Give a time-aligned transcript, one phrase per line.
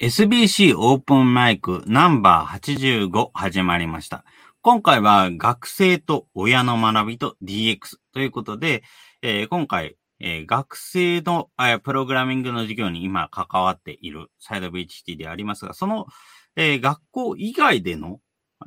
[0.00, 4.24] SBC オープンマイクナンバー85始まりました。
[4.62, 8.84] 今回は学生と親の学びと DX ということで、
[9.22, 16.06] えー今回、えー学生の、えプログラミングの授業に今関わっているサイド BHT でありますが、その、
[16.54, 18.20] えー学校以外での、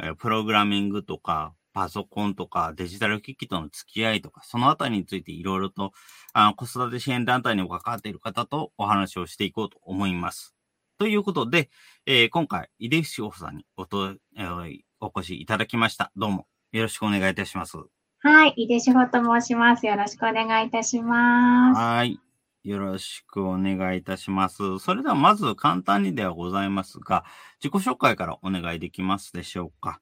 [0.04, 5.94] えプログラミングとか、パソコンとかデジタル機器との付き合いとか、そのあたりについていろいろと
[6.34, 10.54] あ子育て支援団体にも関わっている方とお話をしていこうと思います。
[11.02, 11.72] ということで、
[12.06, 16.12] えー今回、井出志保さんにおと、えーお越しいただきました。
[16.16, 17.76] どうも、よろしくお願いいたします。
[18.20, 19.88] はい、井出志保と申します。
[19.88, 21.80] よろしくお願いいたします。
[21.80, 22.20] はい。
[22.64, 24.78] よろしくお願いいたします。
[24.78, 27.26] それではまず簡単にではございますが、
[27.64, 30.02] 自己紹介からお願いできますでしょうか？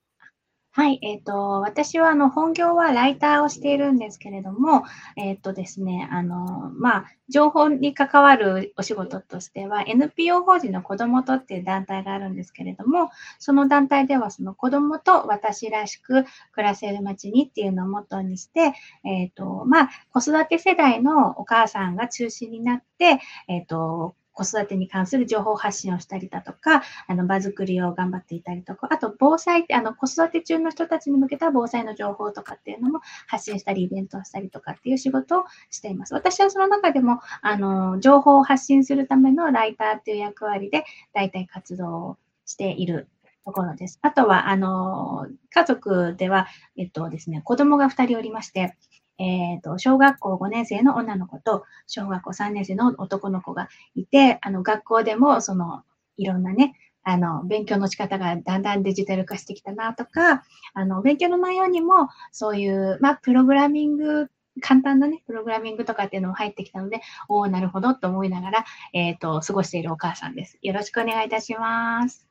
[0.72, 4.84] はい、えっ、と、私はあの本業はライターをしているんですけれども、
[5.18, 13.10] えっ、とですね、あの、まあ、情報に関わるお仕事としては、NPO 法人の子どもとっていう団体があるんですけれども、
[13.40, 36.14] その団体ではその子どもと私らしく暮らせる街にっていうのをモットーにして、えっ、と、まあ、子育て世代のお母さんが中心になって、えっ、と、子育てに関する情報発信をしたりだとか、あの場作りを頑張っていたりとか、あと防災って、あの子育て中の人たちに向けた防災の情報とかっていうのも発信したり、イベントをしたりとかっていう仕事をしています。
[36.14, 43.10] 私はその中でも、あの、情報を発信するためのライターっていう役割で、大体活動をしている
[43.46, 44.00] ところです。
[44.02, 48.76] あとは、あの、家族では、えっとですね、子供が2人おりまして、
[49.20, 55.84] えっと、小学校5年生の女の子と、小学校3年生の男の子がいて、あの、学校でも、その、
[56.18, 60.44] いろんなね、あの、勉強の仕方がだんだんデジタル化してきたなとか、
[60.74, 64.30] あの、勉強の内容にも、そういう、まあ、プログラミング、
[64.62, 70.58] 簡単なね、プログラミングとかっていうのも入ってきたので、おおなるほどと思いながら、えっ、と、過ごしているお母さんです。
[70.62, 72.29] よろしくお願いいたします。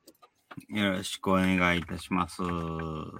[0.69, 2.43] よろしくお願いいたします。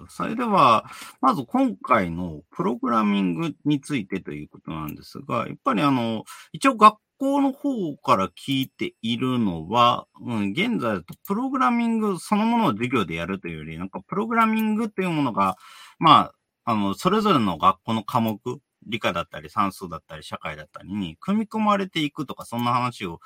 [0.09, 0.85] それでは、
[1.21, 15.57] まず今回のプログラミングについてということなんですが、やっぱりあの、一応学校の方から聞いているのは、うん、現在だとプログラミングそのものを授業でやるというより、なんかプログラミングというものが、
[15.99, 16.31] ま
[16.65, 18.39] あ、あの、それぞれの学校の科目、
[18.87, 23.19] 理科だったり算数だったり社会だったりに組み込まれていくとか、そんな話を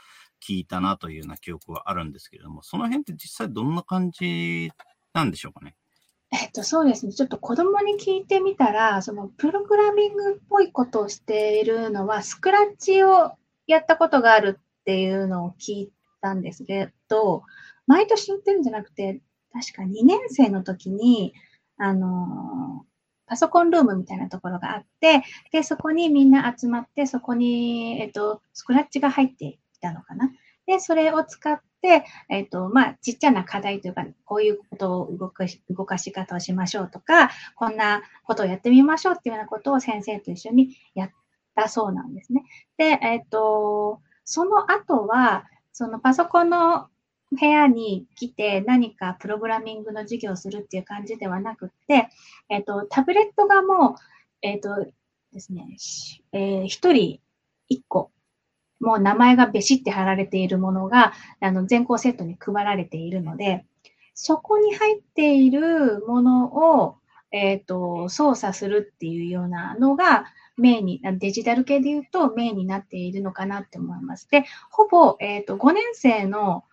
[0.47, 4.71] 聞いたなというような記憶はあるんですけれども、その辺って実際どんな感じ
[5.13, 5.75] なんでしょうかね？
[6.31, 7.13] えっと、そうですね。
[7.13, 13.33] ちょっと子供に聞いてみたら、そのプログラミングっぽいことをしているのは、スクラッチを
[13.67, 17.43] やったことがあるっていうのを聞いたんですけど、
[17.85, 19.21] 毎年言ってるんじゃなくて、
[19.53, 21.33] 確か2年生の時に、
[21.77, 22.85] あの、
[23.27, 30.31] パソコンルームみたいなところがあって、で、そこにみんな集まって、そこに、えっと、スクラッチが入ってたのかな。
[30.65, 41.11] で、それを使って、えっ、と、まあ、ちっちゃな課題というか、こういうことを動かし動かし方をしましょうとか、こんなことをやってみましょうっていうようなことを先生と一緒にやっ
[41.55, 42.43] たそうなんですね。
[42.77, 46.87] で、えっ、と、その後は、そのパソコンの
[47.37, 52.09] 部屋に来て何かプログラミングの授業をするっていう感じではなくって、
[52.47, 53.95] えっ、と、タブレットがもう、
[54.41, 54.85] えっ、と
[55.33, 55.75] ですね、
[56.31, 57.19] えー一人
[57.67, 58.11] 一個、
[58.83, 63.65] もう名前がべしって貼られているものが、あの、全校セットに配られているので、
[64.13, 66.97] そこに入っているものを、
[67.31, 74.29] えっ、と、操作するっていうようなのが、メインに、デジタル系で言うとメインになっているのかなって思います。
[74.29, 76.63] で、ほぼ、えっ、と、5年生の、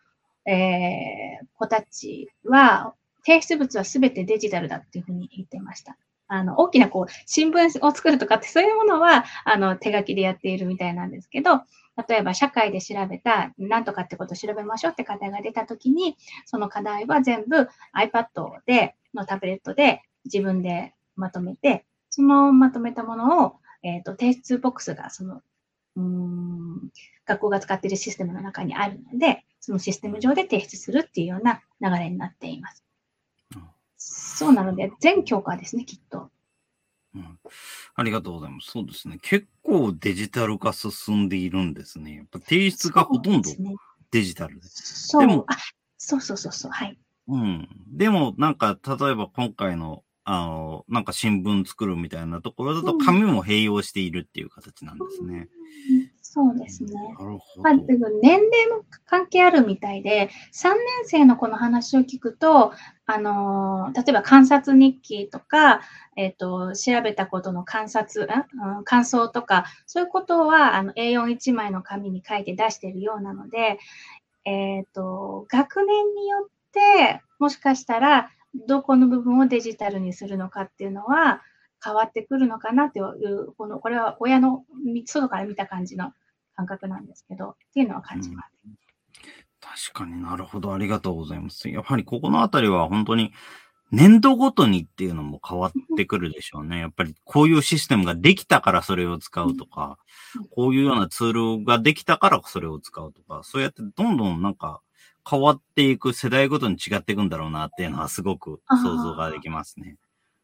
[0.46, 2.94] えー子たちは、
[3.24, 5.98] 提出物はすべてデジタルだっていうふうに言ってました。
[6.32, 11.62] あの、大きなこう、新聞を作るとかってそういうものは、あの、手書きでやっているみたいなんですけど、
[12.08, 16.16] 例えば社会で調べた何とかってことを調べましょうって課題が出たときに、
[16.46, 25.42] その課題は全部 iPad で、のタブレットで自分でまとめて、そのまとめたものを、えっ、と、提出ボックスがその、
[25.96, 26.90] うん、
[27.26, 32.84] 学校が使っているシステムの中にあるので、そのシステム上で提出するっていうような流れになっています。
[34.02, 36.30] そうなので、全教科ですね、きっと。
[37.14, 37.38] うん
[37.96, 38.70] ありがとうございます。
[38.70, 39.18] そうですね。
[39.20, 42.16] 結構デジタル化進んでいるんですね。
[42.16, 43.50] やっぱ提出がほとんど。
[44.10, 44.68] デジタルで。
[44.68, 45.20] そう。
[45.20, 45.56] でもあ、
[45.98, 46.70] そうそうそうそう。
[46.70, 46.98] はい。
[47.28, 47.68] うん。
[47.92, 50.02] でも、なんか、例えば今回の、
[50.32, 55.48] あの、なんか新聞作るみたいなところだと、うん紙も併用しているっていう形なんですね。
[56.22, 56.92] そうですね。
[57.56, 62.72] まあ、年齢も関係あるみたいで、3年生の子の話を聞くと、
[63.06, 65.80] あのー例えば観察日記とか、
[66.16, 73.80] えっ、と、調べたことの観察、んうん感想とか、そういうことは、あの、A41 枚の紙に書いて出しているようなので、
[74.44, 81.42] えっ、と、学年によって、もしかしたら、どこの部分をデジタルにするのかっていうのは
[81.82, 84.64] 変わってくるのかなっていう、この、これは親の
[85.06, 86.12] 外から見た感じの
[86.56, 88.52] 感覚なんですけど、っていうのは感じます。
[88.66, 88.74] うん
[89.60, 90.72] 確かになるほど。
[90.72, 91.68] ありがとうございます。
[91.68, 93.32] やはりここのあたりは本当に
[93.92, 96.78] 年度ごとにっていうのも変わってくるでしょうね。
[96.78, 99.98] やっぱりこういうシステムができたからそれを使うとか、
[100.50, 104.80] こういうようなツールができたからそれを使うとか、そうやってどんどんなんか
[105.28, 109.96] 変わっていく世代ごとに違っていくんだろうなっていうのはすごく想像ができますね。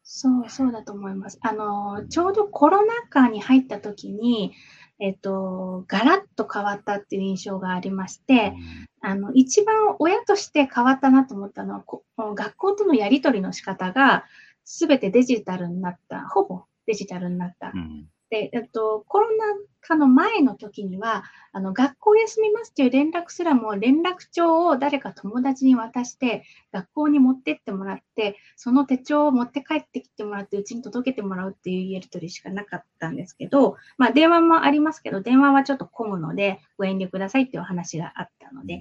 [0.03, 1.37] そう、そうだと思います。
[1.41, 4.53] あの、ちょうどコロナ禍に入った時に、
[4.99, 8.53] えっと、ガラッと変わったっていう印象がありまして、
[9.01, 14.25] あの、一番親として変わったなと思ったのは、こ学校とのやり取りの仕方が、
[14.63, 17.71] すべてデジタルになった、ほぼデジタルになった。
[17.73, 19.45] うんで、えっと、コロナ
[19.79, 26.43] 禍の前の時には、あの、学校休みますっていう連絡すらも連絡帳を誰か友達に渡して、
[26.73, 38.79] 学校に持ってってもらって、その手帳を持って帰ってきてもらって、うちに届けてもらうっていうやり取りしかなかったんですけど、まあ、電話もありますけど、電話はちょっと混むので、ご遠慮くださいっていう話があったので、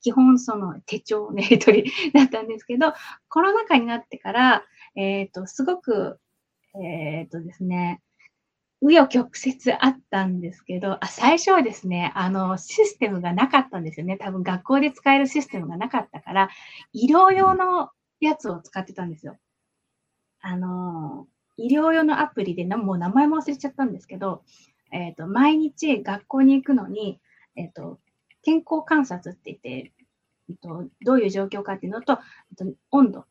[0.00, 2.94] 基本その手帳のやり取りだったんですけど、
[3.28, 4.64] コロナ禍になってから、
[4.96, 6.18] えっ、ー、と、すごく、
[6.74, 8.00] えっ、ー、とですね、
[8.80, 14.16] 紆余曲折あったんですけど、あ、最初はですね、あの、システムがなかったんですよね。
[14.16, 16.48] 多分学校で使えるシステムがなかったから、
[16.92, 17.90] 医療用の
[18.20, 19.36] やつを使ってたんですよ。
[20.40, 21.26] あの、
[21.56, 24.42] 医療用のアプリで、もう名前も忘れちゃったんですけど、
[24.92, 27.20] えっ、ー、と、毎日学校に行くのに、
[27.56, 27.98] えっ、ー、と、
[28.42, 29.92] 健康観察って言って、
[30.48, 33.26] えっ、ー、と、どういう状況かっていうのと、えっと、温度、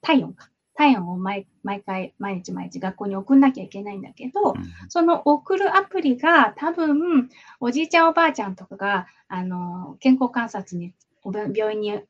[0.00, 0.48] 体温か。
[0.76, 7.28] 体温を毎毎回、毎日毎日学校に送んなきゃいけないんだけど、うん、その送るアプリが多分、
[7.60, 10.92] おじいちゃんおばあちゃんとかが、あの、健康観察に、
[11.24, 12.00] 病院に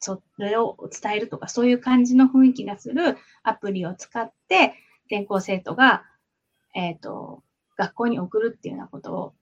[0.00, 4.74] それを伝えるとか、そういう感じの雰囲気がするアプリを使って、
[5.06, 6.04] 転校生徒が、
[6.74, 7.42] えっ、ー、と、
[7.76, 9.34] 学校に送るっていうようなことを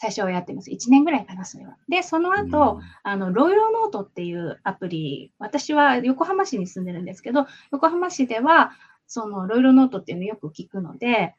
[0.00, 0.70] 最初はやってます。
[0.70, 1.76] 1年ぐらいかな、それは。
[1.86, 8.72] で、その後、うん、あの、ロイロノートっていうアプリ、私は横浜市に住んでるんですけど、横浜市では、
[9.06, 11.34] その、ロイロノートっていうのをよく聞くので、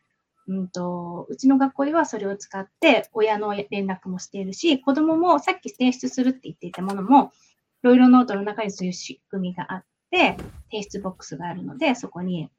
[0.47, 7.31] うんと、うちの学校ではそれを使って親の連絡もしているし、子供もさっき提出するって言っていたものも、
[7.81, 10.37] ロイロノートの中にそういう仕組みがあって、
[10.69, 12.51] 提出ボックスがあるので、そこに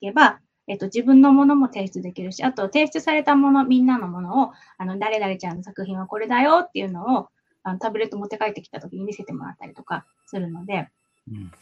[0.00, 7.28] 行けば、えっと、自分のものも提出できるし、あと提出されたもの、みんなのものを、あの、誰々ちゃんの作品はこれだよっていうのを、
[7.64, 10.88] あのタブレット持って帰ってきた時に見せてもらったりとかするので、
[11.30, 11.52] うん、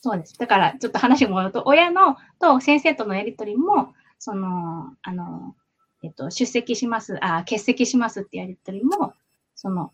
[0.00, 0.38] そうです。
[0.38, 5.54] だから、ちょっと話戻ると、親のと先生とのやりとりも、その、あの、
[6.02, 9.14] えっと、出席します、あ、欠席しますってやりとりも、
[9.54, 9.92] その、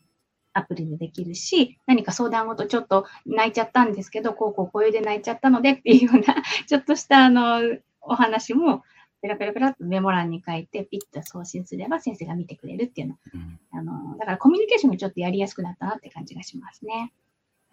[0.55, 7.61] アプリでできるし、何か相談事ちょっと泣いちゃったんですけど、こうこうこういうで泣いちゃったのでっていうような、ちょっとしたあの、
[8.03, 8.83] お話も、
[9.23, 13.17] ペラペラペラっとメモ欄に書いて、ピッと送信すれば先生が見てくれるっていうの。
[13.35, 17.13] うん、あの、だからコミュニケーションがちょっとやりやすくなったなって感じがしますね。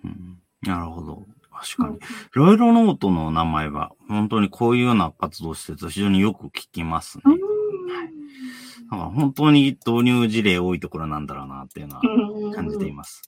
[0.04, 1.26] うん、なるほど。
[1.52, 1.96] 確かに。
[1.98, 2.00] い
[2.34, 7.24] ろいろノートの名前は、本当にこういうような活動してる非常によく聞きますね。
[8.92, 12.02] はい、本当に導入事例多いところなんだろうなっていうのは
[12.54, 13.24] 感じています。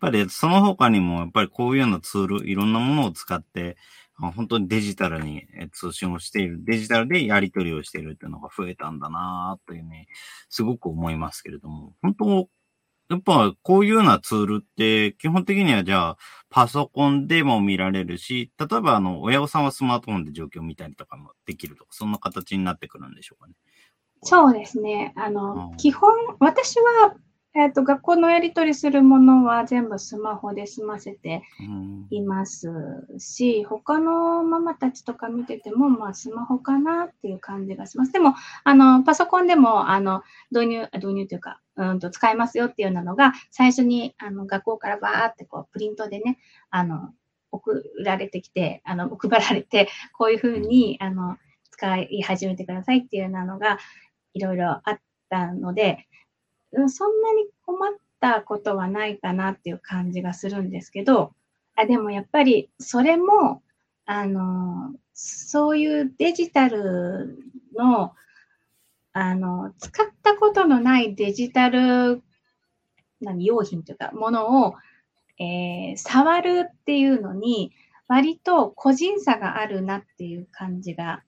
[0.00, 3.76] やっぱりその他にも、やっぱりこういうようなツール、いろんなものを使って、
[4.18, 10.08] 本当にデジタルに通信をしている、デジタルでやり取りをしているっていうのが増えたんだなというね、
[10.48, 12.48] すごく思いますけれども、本当、
[13.08, 16.18] やっぱこういうようなツールって基本的にはじゃあ
[16.50, 23.54] パソコンでも見られるし、例えばあの親御さんはスマートフォンで状況を見たりとかもできるとか、そんな形になってくるんでしょうかね。
[24.22, 25.12] そうですね。
[25.14, 27.14] あの、うん、基本、私は
[27.58, 31.42] えっ、ー、と、学校のやり取りするものは全部スマホで済ませて
[32.10, 32.70] います
[33.18, 38.12] し、うん、他のママたちとか見てても、まあ、スマホかなっていう感じがします。
[38.12, 38.34] でも、
[38.64, 47.14] あの、パソコンでも、あの、導入、導入というか、うんと、使えますよっていうようなのが、最初に、あの、学校からバーってこう、プリントでね、あの、
[47.52, 51.38] 送られてきて、あの、配られて、こういうふうに、あの、
[51.70, 53.78] 使い始めてくださいっていうようなのが、
[54.34, 56.06] いろいろあったので、
[56.88, 61.32] そんなに困ったことはないかなっていう感じがするんですけど、
[61.74, 63.62] あでもやっぱりそれも、
[64.06, 67.38] あの、そういうデジタル
[67.76, 68.14] の、
[69.12, 72.22] あの、使ったことのないデジタル、
[73.20, 74.74] 何、用品というか、ものを、
[75.38, 77.72] えー、触るっていうのに、
[78.08, 81.22] 割と個人差があるなっていう感じが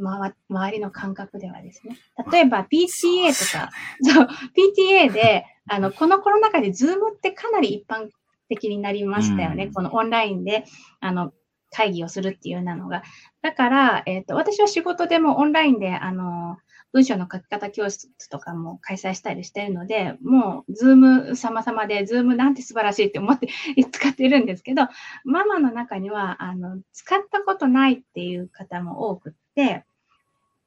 [0.00, 0.34] 周
[0.72, 1.96] りの感覚ではですね。
[2.30, 3.70] 例えば PTA とか、
[4.02, 8.08] そう、PTA で、あの、このコロナ禍でズームってかなり一般
[8.48, 9.66] 的になりましたよね。
[9.66, 10.64] うんこのオンラインで、
[11.00, 11.32] あの、
[11.70, 13.02] 会議をするっていうようなのが。
[13.42, 16.58] だから、えっ、と、私は仕事でもオンラインで、あの、
[16.92, 23.48] 文章の書き方教室とかも開催したりしてるので、もう、ズーム様々で、ズームなんて素晴らしいって思って
[23.92, 24.82] 使っているんですけど、
[25.24, 29.84] ママの中には、あの、使ったことないっていう方も多くって、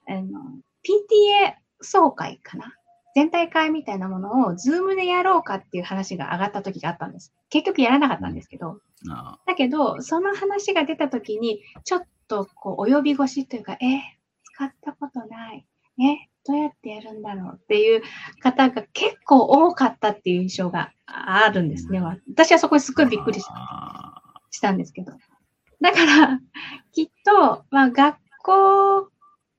[0.08, 0.40] あの、
[0.84, 2.74] PTA 総会かな？
[3.16, 7.32] 全体会みたいなものを、ズームでやろうかっていう話が上がった時があったんです。
[7.50, 8.80] 結局やらなかったんですけど、
[9.12, 14.02] あだけど、その話が出た時に、ちょっとこう、及び腰というか、え、
[14.44, 15.66] 使ったことない。
[16.00, 18.02] え、どうやってやるんだろうっていう
[18.42, 22.02] 方が結構多かったっていう印象があるんですね。
[22.02, 25.14] 私はそこにすっごいびっくりしたあしたんですけど。
[25.82, 26.40] だから、
[26.92, 29.10] きっと、まあ、学校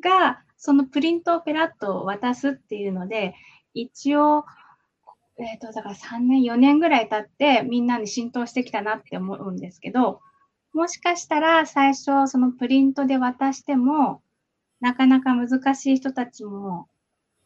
[0.05, 3.35] がそのプリントをペラッと渡すっていうので、
[3.73, 4.45] 一応、
[5.37, 10.21] えっ、と、だから3年、4年ぐらい経ってみんなに浸透してきたなって思うんですけど、
[10.73, 14.23] もしかしたら最初そのプリントで渡しても、
[14.81, 16.89] なかなか難しい人たちも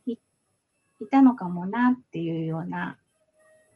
[0.07, 2.99] いいたのかもなっていうような、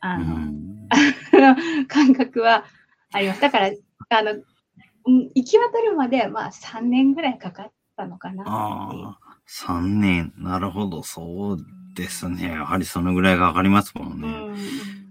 [0.01, 0.89] あうの、ん
[1.89, 2.65] 感覚は
[3.13, 3.41] あります。
[3.41, 3.71] だから、
[4.11, 9.07] あの、うん行き渡るまで、まあ3年ぐらいかかったのかなっていう。
[9.07, 10.33] ああ、3年。
[10.39, 11.59] なるほど、そう
[11.95, 12.51] ですね。
[12.53, 14.29] やはりそのぐらいがかかりますもんね。
[14.29, 15.03] うん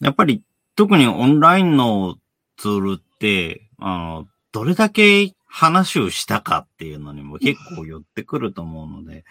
[0.00, 0.42] やっぱり、
[0.76, 2.16] 特にオンラインの
[2.56, 9.24] ツールって、あの、どれだけ話をしたかっていうのにも結構寄ってくると思うので、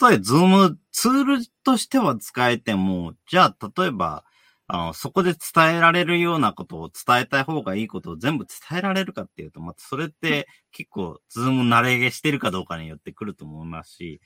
[0.00, 4.24] 例えば、ズームツールとしては使えても、じゃあ、例えば、
[4.68, 14.20] あの、そこで伝えられるようなことを伝えたい方がいいことを全部伝えられるかっていうと、またそれって結構、ズーム慣れしてるかどうかによってくると思いますし、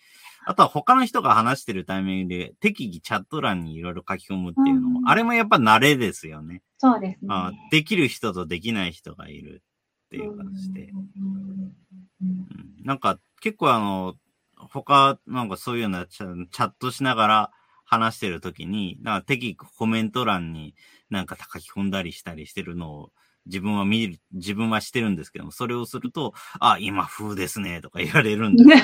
[0.47, 6.63] あとは他の人が話してるタイミングで適宜チャット欄にいろいろ書き込むっていうのも、うんあれもやっぱ慣れですよね。
[6.79, 7.29] そうですね。
[7.31, 9.63] あできる人とできない人がいる
[10.07, 10.91] っていう形で。
[10.91, 12.51] うんうん
[12.83, 14.15] なんか結構あの、
[14.57, 17.51] 他、なんかそういうようなチャットしながら
[17.91, 20.77] 話してるときに、なんか適宜コメント欄に
[21.11, 23.11] なんか書き込んだりしたりしてるのを
[23.47, 28.83] 自分は見る、自分はしてるんですけども、それをすると、あ、今風ですね、とか言われるんですけど、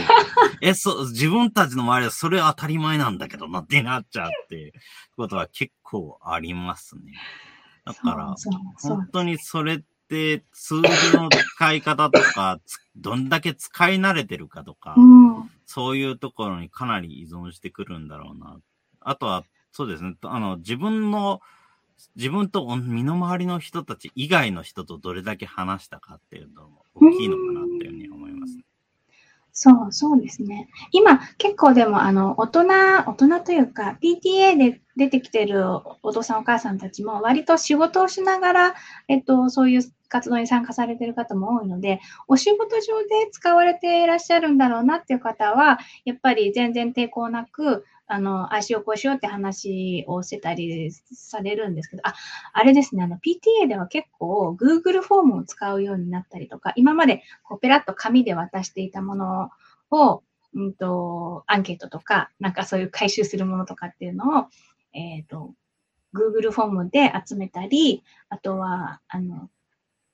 [0.60, 4.72] え、そう、自分たちの周りはそれ当たり前なんだけどなってなっちゃうっていう
[5.16, 7.12] ことは結構ありますね。
[7.84, 8.34] だから、
[8.80, 18.56] 本当にそれってツールの使い方とか、つどんだけ使い慣れてるかとか、うんそういうところにかなり依存してくるんだろうな。
[19.06, 21.40] あとは、そうですね、あの、自分の、
[22.16, 28.58] 自分と身の回りの人たち以外の人とどれだけ話したかっていうのも大きいのかなっていうふうに思います。
[29.52, 30.68] そう、そうですね。
[30.90, 32.64] 今、結構でも、あの、大人、
[33.06, 35.64] 大人というか、PTA で出てきてる
[36.02, 38.74] お父さんお母さんたちも、割と仕事をしながら、
[39.08, 52.14] えっと、そういう活動に参加されてる方も多いので、お仕事上で使われていらっしゃるんだろうなっていう方は、やっぱり全然抵抗なく、あの、ああしようこうしようって話をしてたりされるんですけど、あ、
[52.52, 59.50] あれですね、あの、PTA では結構 Google フォームを使うようになったりとか、今までこうペラッと紙で渡していたもの
[59.90, 60.22] を、
[60.54, 64.46] うんと、アンケートとか、なんかそういう回収するものとかっていうのを、
[64.92, 65.54] えっ、と、
[66.14, 69.50] Google フォームで集めたり、あとは、あの、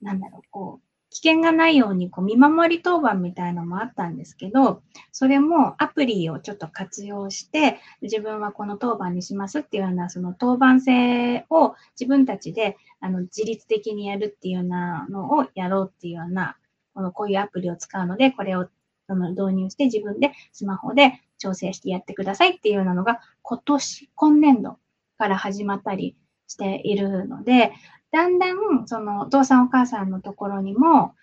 [0.00, 16.56] なんだろう、こう、危険がないようにこう見守り当番みたいのもあったんですけど、それもアプリをちょっと活用して、自分はこの当番にしますっていうような、その当番制を自分たちであの自律的にやるっていうようなのをやろうっていうような、
[16.94, 18.68] このこういうアプリを使うので、これを
[19.08, 24.78] あの導入して自分でスマホで調整してやってくださいっていうようなのが今年、今年度
[25.18, 26.16] から始まったり
[26.46, 27.72] しているので、
[28.12, 31.14] だんだんそのお父さんお母さんのところにも、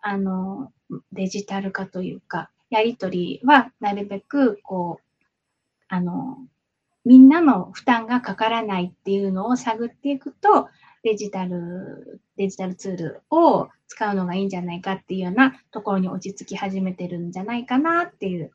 [0.00, 0.72] あの、
[1.12, 5.24] デジタル化というか、やりとりはなるべくこう、
[5.88, 6.38] あの、
[7.04, 10.68] みんなの負担がかからないっていうのを探っていくと、
[11.02, 18.52] デジタル、デジタルツールを使うのがいいんじゃないかっていうようなところに落ち着き始めてるんじゃないかなっていう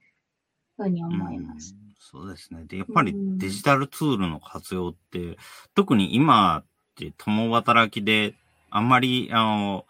[0.77, 1.75] ふうに思います。
[1.75, 2.65] うそうですね。
[2.65, 5.37] で、やっぱりデジタルツールの活用って、
[5.73, 8.35] 特に今って共働きで、
[8.69, 9.85] あんまり、あの、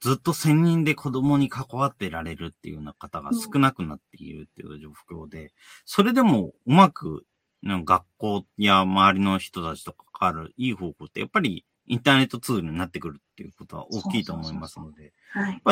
[0.00, 5.52] ずっと専任で子供に関わってられるっていうような方が少なくなっているっていう状況で、
[5.84, 7.26] それでもうまく、
[7.64, 15.12] 学校や周りの人たちと関わるいい方法って、やっぱりインターネットツールになってくるっていうことは大きいと思いますので、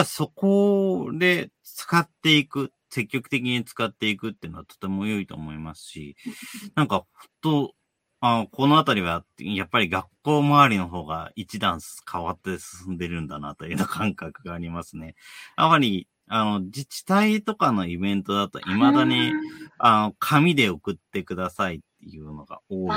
[0.05, 6.17] そこで使っていく、積極的に使っていくっていうのはとても良いと思いますし、
[6.75, 7.76] なんか、ふと、
[8.27, 11.81] あこのあたりは、やっぱり学校周りの方が一段
[12.11, 15.15] 変わって進んでるんだなという感覚がありますね。
[15.59, 19.33] やはり、あの、自治体とかのイベントだと、未だに、
[19.79, 22.95] あの、紙で送ってくださいっていうのが多いで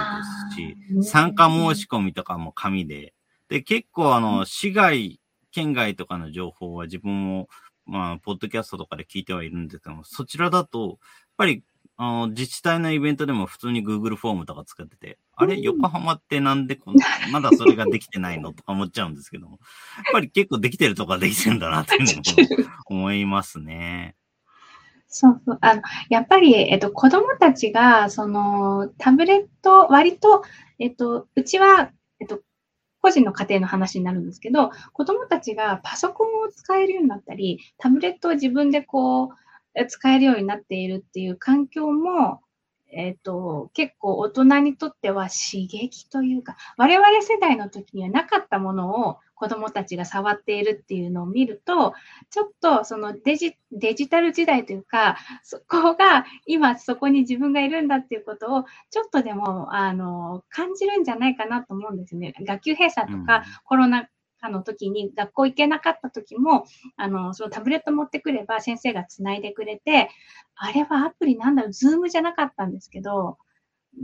[1.02, 3.14] すし、参加申し込みとかも紙で。
[3.50, 5.20] で、結構あの、市外、
[5.52, 7.50] 県外とかの情報は自分も、
[7.86, 10.98] まあ、ポッドキャストとかで聞いてはいるんですけども、そちらだと、やっ
[11.38, 11.64] ぱり
[12.02, 19.60] あの、自治体のイベントでも普通に Google フォームとか使ってて、あれ、横浜ってなんでこんな、まだそれができてないのとか思っちゃうんですけども、
[19.98, 24.16] やっぱり結構できてるとこはできてるんだなっていうのも思いますね。
[25.10, 25.58] そうそう。
[25.60, 30.44] あの、やっぱり、えっと、子供たちが、その、タブレット、割と、
[30.78, 31.92] えっと、うちは、
[32.22, 32.40] えっと、
[33.02, 39.30] 個人の家庭の話になるんですけど、子供たちがパソコンを使えるようになったり、タブレットを自分でこう、
[39.86, 42.42] 使えるようになっているっていう環境も、
[42.92, 51.94] えっ、ー、と、結構大人にとっては刺激というか、我々世代の時にはなかったものを子供たちが触っているっていうのを見ると、
[52.30, 62.34] ちょっとそのデジデジタル時代というか、そこが今そこに自分がいるんだっていうことをちょっとでもあの感じるんじゃないかなと思うんですね。
[62.42, 64.10] 学級閉鎖とか、コロナ
[64.42, 66.66] あの時に学校行けなかった時も、
[66.96, 70.10] あの、そのタブレット持ってくれば先生がつないでくれて、
[70.56, 73.38] あれはアプリなんだろう、ズームじゃなかったんですけど、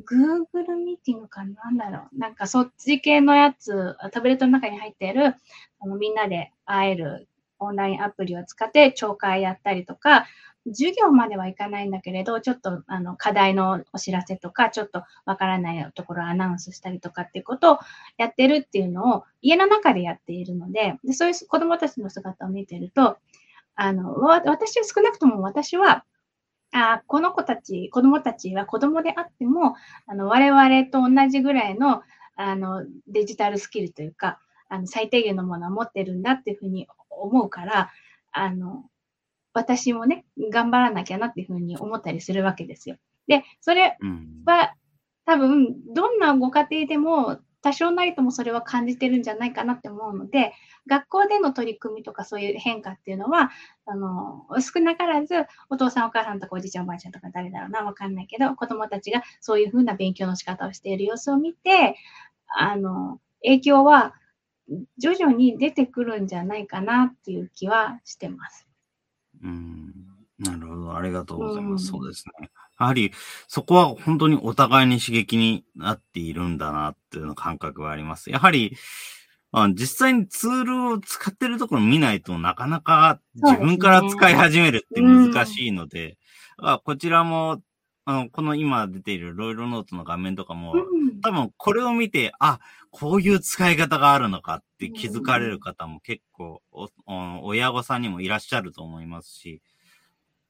[0.10, 2.18] Google ミーティングかなんだろう。
[2.18, 5.36] なんかそっち系のやつ、タブレットの中に入っている、
[5.80, 7.27] あのみんなで会える
[7.60, 10.25] オンラインアプリを使って朝会やったりとか、
[10.67, 17.79] 授業まではいかないんだけれど、ちょっとあの課題のお知らせとか、ちょっとわからないところをアナウンスしたりとかっていうことを
[18.17, 23.17] やってるっていうのを家の中でやっているので、でそういう子供たちの姿を見てると、
[23.75, 26.06] あの、私は少なくとも私は、
[26.73, 29.75] あこの子たち、子供たちは子供であっても、
[30.08, 32.01] あの我々と同じぐらいの
[32.38, 37.91] あのデジタルスキルというか、あの最低限のものは持ってるんだっていうふうに思うから、
[38.34, 38.84] あの、
[39.56, 42.98] 私もね、頑張らなきゃなっていうふうに思ったりするわけですよ。
[43.28, 43.98] で、それ
[44.46, 44.76] は、
[45.26, 50.54] 多分、どんなご家庭でも、多少なりともそれは感じてるんじゃないかなって思うので、
[50.88, 53.50] 学校での取り組みとかそういう変化っていうのは、
[53.86, 61.96] あの、少なからず、お父さんお母さんとかおじいちゃんおばあちゃんとか誰だろうな、わかんないけど、子供たちがそういうふうな勉強の仕方をしている様子を見て、
[62.56, 64.13] あの、影響は
[64.98, 68.68] 徐々に出てくるんじゃないかなっていう気はしてます。
[69.45, 69.93] うん。
[70.39, 70.95] なるほど。
[70.95, 71.84] ありがとうございます。
[71.84, 72.49] うん、そうですね。
[72.79, 73.12] やはり、
[73.47, 78.29] そこは本当にお互いに刺激になっているんだなっていうの感覚があります。
[78.29, 78.75] やはり、
[79.51, 86.17] あ実際にツールを使ってるところ見ないとなかなか自分から使い始めるって難しいので、でね
[86.58, 87.62] うん、こちらも
[88.08, 92.60] あの、この今出ているロイロノートの画面とかも、うん、多分これを見て、あ、
[92.91, 96.89] こういう使い方があるのかって気づかれる方も結構、お
[97.43, 99.62] 親御さんにもいらっしゃると思いますし、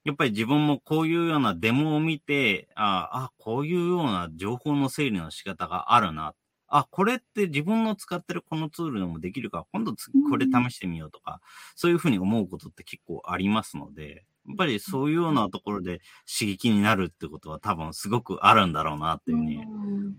[0.04, 6.34] やっぱり自分もこういうようなデモを見て、ああ、こういうような情報の整理の仕方があるな。
[6.68, 9.94] あ、これって自分の使ってるこのツールでもできるから、今度
[10.30, 11.40] これ試してみようとか、
[11.74, 19.64] そういうふうに思うことって結構ありますので、やっぱりそういうようなところで刺激になるってことは多分すごくあるんだろうなっていうふうに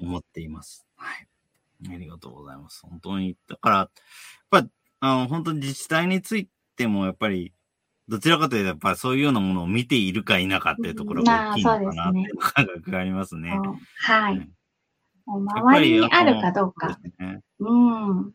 [0.01, 0.85] 思っています。
[0.95, 1.27] はい。
[1.93, 2.81] ありがとうございます。
[2.81, 3.37] 本当に。
[3.47, 3.89] だから、やっ
[4.49, 4.67] ぱ
[4.99, 7.53] あの、本当に自治体についてもやっぱり、
[8.07, 13.59] どちらかというと、やっぱりそういうようなものを見ているか否かっていうところが大きいのかなっていう感覚がありますね。
[13.99, 14.49] はい。
[15.27, 16.97] 周りにあるかどうか。
[17.19, 18.31] ね、うん。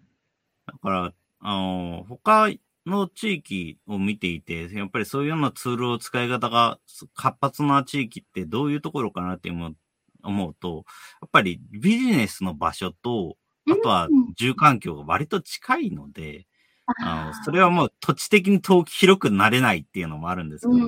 [0.66, 2.50] だから、あの、他
[2.86, 6.78] の地域を見ていて、やっぱりそういうようなツールを使い方が
[7.14, 10.84] 活発な地域ってどういうところかなって思うと、
[11.20, 13.36] やっぱりビジネスの場所と、
[13.70, 16.46] あとは住環境が割と近いので、
[17.04, 20.78] あのそれはもう土地的に遠広くなれないっていうのもあるんですけど、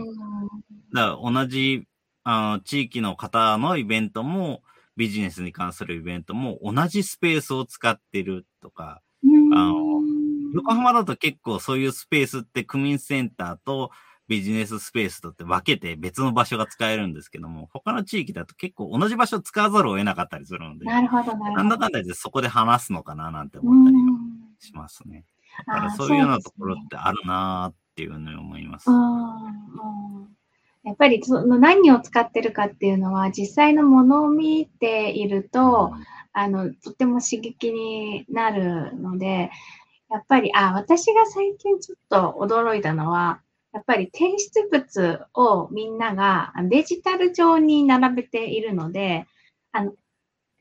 [0.93, 1.87] だから同じ
[2.25, 4.63] あ地域の方のイベントも、
[4.97, 9.03] ビジネスに関するイベントも同じスペースを使ってるとか、
[9.53, 10.04] あの
[10.55, 13.91] 横浜だと結構そういうスペースって区民センターと
[14.29, 21.53] ビジネススペースとって分けて別の場所が使えるんですけども、他の地域だと結構同じ場所を使わざるを得なかったりするので、なるほど、なるほど。
[21.57, 23.97] なんだかんだでそこで話すのかななんて思ったり
[24.61, 25.25] しますね。
[25.67, 28.89] だからそういうようなところってあるなっていうふうに思います。
[30.85, 39.51] やっぱりその何を使ってるかっていうのは実際のものを見ていると、うん、あのとても刺激になるので
[40.15, 43.41] やっぱり、あ、私が最近ちょっと驚いたのは、
[43.73, 49.27] やっぱり提出物をみんながデジタル上に並べているので、
[49.73, 49.93] あの、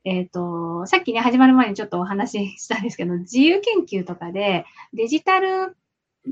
[0.05, 5.77] えっ、と、さっきね、始まる前にちょっとお話ししたんですけど、自由研究とかでデジタル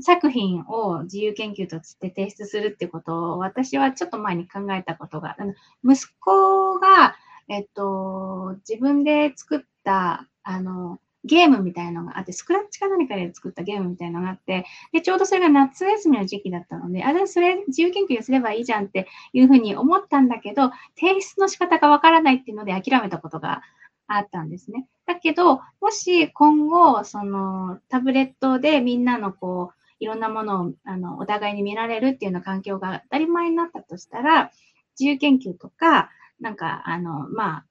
[0.00, 5.54] 作品を自由研究として提出するってことを私はちょっと前に考えたことが、あの
[5.84, 7.14] 息子が、
[7.48, 23.62] えっと、自分で作った、あの、ゲームみたいなのがあって、スクラッチか何かで作ったゲームみたいなのがあって、で、ちょうどそれが夏休みの時期だったので、あれ、それ自由研究すればいいじゃんっていうふうに思ったんだけど、提出の仕方がわからないっていうので諦めたことが
[24.08, 24.86] あったんですね。
[25.06, 34.50] だけど、もし今後、そのタブレットでみんなのこう、いろんなものをあのお互いに見られるっていうような環境が当たり前になったとしたら、
[34.98, 37.66] 自由研究とか、なんか、あの、まあ、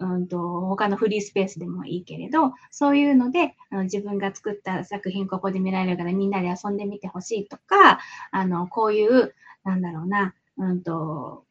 [0.00, 7.98] うんと、他のフリースペースでもいいけれど、そういうので、あの自分が作った作品ここで見られるからみんなで遊んでみてほしいとか、
[8.30, 9.34] あの、こういう、
[9.64, 11.44] なんだろうな、うんと、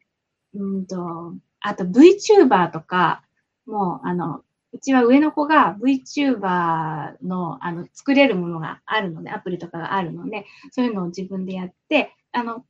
[0.54, 3.22] うんと、あと VTuber とか、
[3.66, 12.64] もう、あの、うちは上の子が VTuber のあの作れるものがあるので、アプリとかがあるので、そういうのを自分でやって、あの、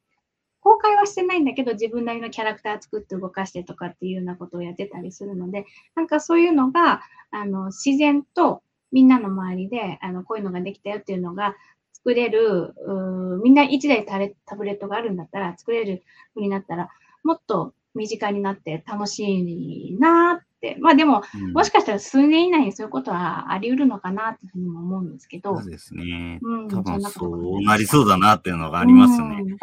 [0.69, 7.01] 公開はしてないんだけど、自分なりのキャラクター作って動かしてとかっていうようなことをやってたりするので、なんかそういうのが、
[7.31, 8.61] あの、自然と
[8.93, 11.57] みんなの周りで、あの、こういうのができたよっていうのが
[11.95, 12.75] 作れる、
[13.43, 14.05] みんな1台
[14.45, 16.03] タブレットがあるんだったら、作れる
[16.35, 16.91] ふうになったら、
[17.25, 20.49] もっと身近になって楽しいなっ。
[20.81, 25.57] まあでも、うん、もしかしたら数年以内にそういうことはあり得るのかなっていうふうにも思うんですけど。
[25.57, 26.41] そうですね。
[26.43, 29.37] うん、多分そうなりそうだなっていうのがありますね。
[29.37, 29.57] や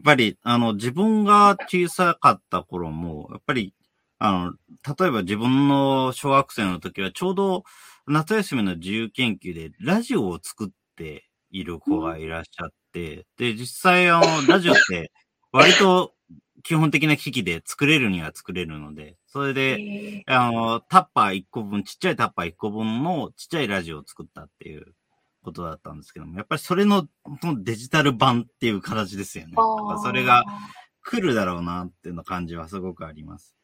[0.00, 3.74] っぱり、あの、自分が小さかった頃も、やっぱり、
[4.18, 4.52] あの、
[4.96, 7.64] 例えば自分の小学生の時はちょうど
[8.06, 15.12] 夏休みの自由研究でラジオを作っている子がいらっしゃって、うん、で、実際あの、ラジオって
[15.52, 16.14] 割と
[16.62, 24.94] 基本的な機器で作れるには作れるので、それで、あの、タッパー1個分、ちっちゃいタッパー1個分のちっちゃいラジオを作ったっていう
[25.46, 27.06] ことだったんですけども、やっぱりそれの
[27.62, 29.54] デジタル版っていう形ですよね。
[30.02, 30.44] それが
[31.02, 33.54] 来るだろうなっていうの感じはすごくあります。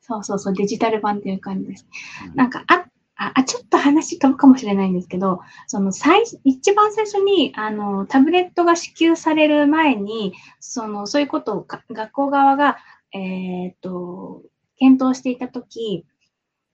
[0.00, 1.86] そうそうそう、デジタル版っていう感じです。
[2.28, 12.76] うん、なんか、ああ、ちょっと話飛ぶかもしれないんですけど、その最、一番最初に、あの、タブレットが支給される前に、その、そういうことを学校側が、
[13.12, 14.42] えっ、と、
[14.78, 16.04] 検討していたとき、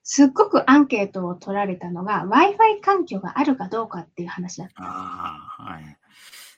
[0.04, 4.82] すっごくアンケートを取られたのが、Wi-Fi 環境があるかどうかっていう話だった。
[4.82, 5.96] ああ、はい。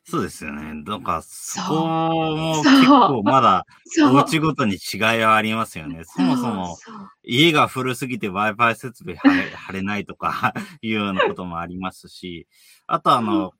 [0.07, 0.75] そうですよね。
[0.85, 3.65] なんか、そこも結構まだ、
[4.07, 6.03] お家ごとに違いはありますよね。
[6.05, 6.77] そもそも、
[7.23, 10.53] 家が古すぎて Wi-Fi 設備貼 れないとか
[10.83, 12.47] いうようなこともありますし、
[12.87, 13.53] あとあの、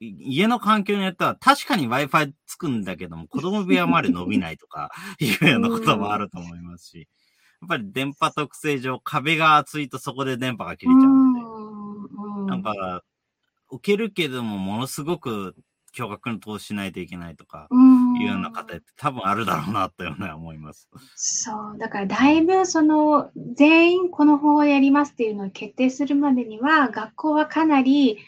[0.00, 7.04] 家の環境によっては確かに Wi-Fi つくんだけども、子供部屋まで伸びないとか いうようなこともあると思いますし、や
[7.64, 11.40] っぱり電波特性上、壁が厚いとそこで電波が切れちゃうんで、
[12.50, 13.02] なんか、
[13.70, 15.54] 受けるけども、ものすごく
[15.92, 17.68] 巨額の投資しないといけないとか、
[18.18, 20.88] いうような方って多分あるだろうなというのは思います。
[21.14, 21.78] そう。
[21.78, 28.18] だからだいぶその、全員この方をやりますっていうのを決定するまでには、学校はかなり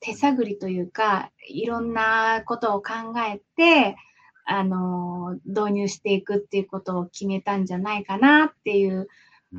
[0.00, 3.96] 手探りというか、いろんなことを考えて、
[4.44, 9.08] あの、導入していくっていうことを決めたんじゃないかなっていう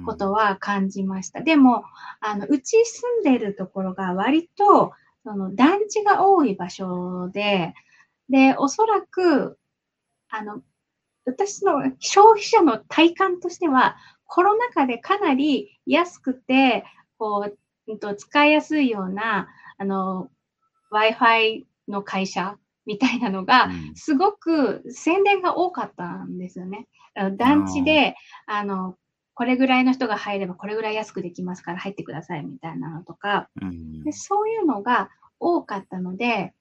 [0.05, 1.39] ことは感じました。
[1.39, 1.83] うん、でも、
[2.19, 4.93] あの、うち住んでるところが割と、
[5.23, 7.73] その団地が多い場所で、
[8.29, 9.57] で、おそらく、
[10.29, 10.61] あの、
[11.25, 16.83] 私の消費者の体感としては、コロナ禍でかなり安くて、
[17.17, 17.49] こ
[17.87, 20.29] う、使いやすいような、あの、
[20.91, 26.87] Wi-Fi の会社みたいなのが、すごく宣伝が多かったんですよね。
[27.37, 28.95] 団地で、あの、
[29.33, 36.53] これぐらいの人が入ればこれぐらい安くできますから入ってくださいみたいなのとか、うん、でそういうのが多かったので、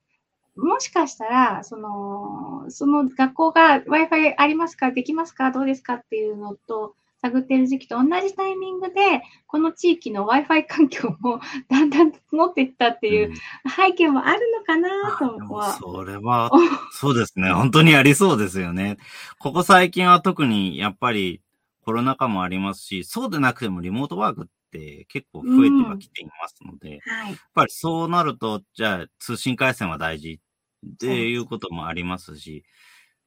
[0.57, 13.33] もしかしたら、その、その学校が Wi-Fi ありますかできますかどうですかっていうのと、探ってる時期と同じタイミングで、この地域の Wi-Fi 環境も だんだん整っていったっていう
[13.75, 16.51] 背景もあるのかなとは、うん、それは、
[16.93, 17.51] そうですね。
[17.53, 18.99] 本当にありそうですよね。
[19.39, 21.41] ここ最近は特にやっぱり
[21.81, 27.15] コロナ禍もありますし、そうでなくてもリモートワークって結構増えてはきていますので、うん。
[27.15, 30.41] はい、やっぱりそうなると、じゃあ通信回線は大事
[30.87, 32.65] っていうこともありますし、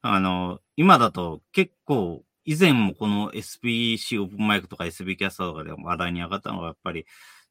[0.02, 7.06] あの、今だと結構以前もこの SPC オープンマイクとか SB キャスターとかで話題に上がったのがやっぱり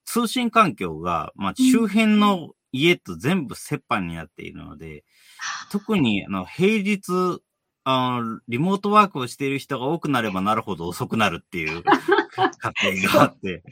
[0.05, 5.01] 通信環境が、まあ、周辺の家と全部折半になっているので、うん、
[5.71, 7.41] 特にあの平日
[7.89, 11.83] あの、リモートワークをしている人が多くなればなるほど遅くなるっていう
[12.59, 13.63] 過程があって、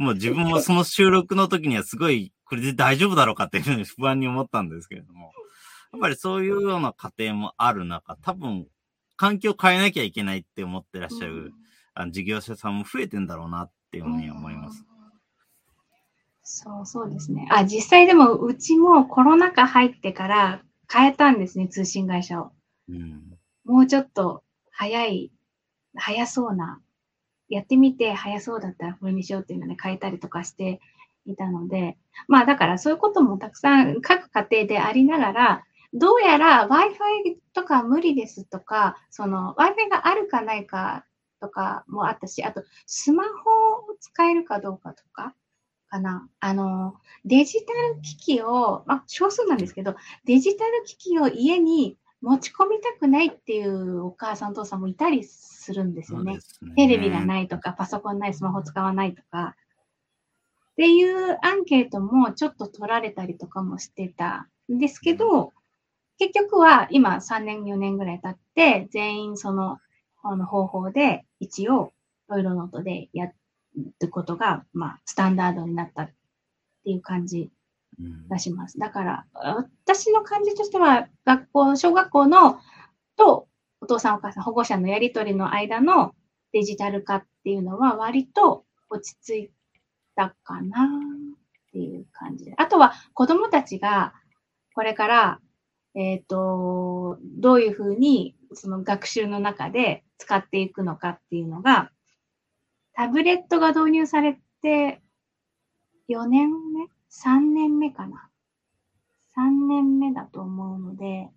[0.00, 5.32] もう自分もその収録の時にはすごい、これで大丈夫だろうかっていうふうに不安に思ったんですけれども、
[5.92, 8.66] やっぱりそういうような過程もある中、多分、
[9.20, 11.52] 環境を変えなきゃいけないって思ってらっしゃる、うん、
[11.92, 14.82] あの事業者さんも増えてんだろうなっていうふうに思います。
[16.42, 17.46] そうそうですね。
[17.50, 22.52] あ、実際でもうちもコロナ禍入ってから変えたんですね、通信会社を。
[22.88, 25.30] うん、もうちょっと早い、
[25.96, 26.80] 早そうな、
[27.50, 30.80] やってみて早そうだったらこれにしようっていうので変えたりとかして
[31.26, 41.04] いたので、まあだからそういうこともたくさん各家庭でありながら、どうやら Wi-Fi とか無理ですとか、その Wi-Fi があるかないか
[41.40, 45.34] とかもあったし、あとスマホを使えるかどうかとか、
[45.90, 46.28] かな。
[46.38, 56.34] あの、デジタル機器を、まあ、少数なんですけど、デジタル機器を家に持ち込みたくないっていうお母さん、お父さんもいたりするんですよね。
[56.34, 56.40] ね
[56.76, 59.56] テレビがないとか、パソコンない、スマホ使わないとか。
[60.72, 65.52] っていうアンケートもちょっと取られたりとかもしてたんですけど、
[66.20, 69.78] 結局は今3年、4年ぐらい経って、全員その
[70.22, 71.94] あの方法で一応、
[72.28, 73.32] ロイロノートでや
[74.00, 76.10] ることが、まあ、スタンダードになったっ
[76.84, 77.50] ていう感じ
[78.28, 78.78] がします。
[78.78, 82.60] だから、私の感じとしては、学校、小学校の
[83.16, 83.48] と
[83.80, 86.14] お父さんお母さん、保護者のやりとりの間の
[86.52, 89.50] デジタル化っていうのは割と落ち着い
[90.14, 92.54] たかなっていう感じで。
[92.58, 94.12] あとは子供たちが
[94.74, 95.40] これから
[95.94, 101.90] えっ、ー、と、どういうふうにその学習の中で使っていくのかっていうのが、
[102.94, 105.00] タブレットが導入されて
[106.08, 108.28] 4年目 ?3 年目かな
[109.36, 111.30] ?3 年目だと思うので、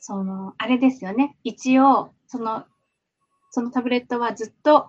[0.00, 1.36] その、あれですよね。
[1.42, 2.64] 一応、その、
[3.50, 4.88] そのタブレットはずっと、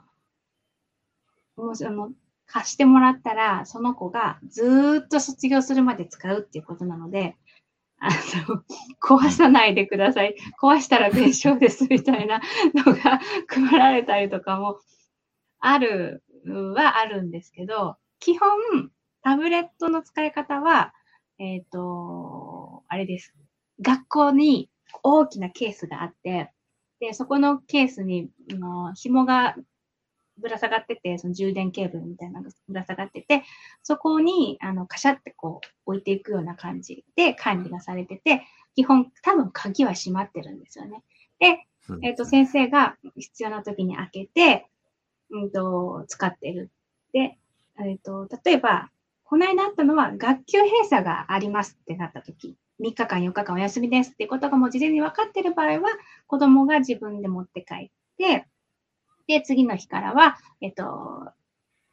[1.55, 2.11] もうその、
[2.45, 7.35] 貸してもらったら、その子がずっと卒業するまで使うっていうことなので、
[7.99, 8.09] あ
[8.47, 8.63] の、
[9.01, 10.35] 壊さないでください。
[10.61, 12.41] 壊したら弁償ですみたいな
[12.73, 14.79] のが配られたりとかも
[15.59, 18.49] あるはあるんですけど、基本、
[19.21, 20.93] タブレットの使い方は、
[21.37, 23.33] えっ、ー、と、あれです。
[23.81, 24.69] 学校に
[25.03, 26.51] 大きなケースがあって、
[26.99, 29.55] で、そこのケースに、の紐が
[30.39, 33.43] ぶら下がってて、その充電ケーブルみたいなのがぶら下がってて、
[33.83, 38.43] そこに、あの、カシャってこう置いていくような感じで管理がされてて、
[38.75, 41.03] 基本多分鍵は閉まってるんですよね。
[41.39, 41.65] で、
[42.01, 44.67] えっ、ー、と、先生が必要な時に開けて、
[45.31, 46.69] うんと、使ってる。
[47.13, 47.37] で、
[47.79, 48.89] えっ、ー、と、例えば、
[49.23, 55.89] この間あったのは、学級閉鎖がありますってなった時、3日間、4日間お休みですっていうことがもう事前に分かってる場合は、
[56.27, 58.47] 子供が自分で持って帰って、
[59.29, 60.83] で、次の日からは、えっと、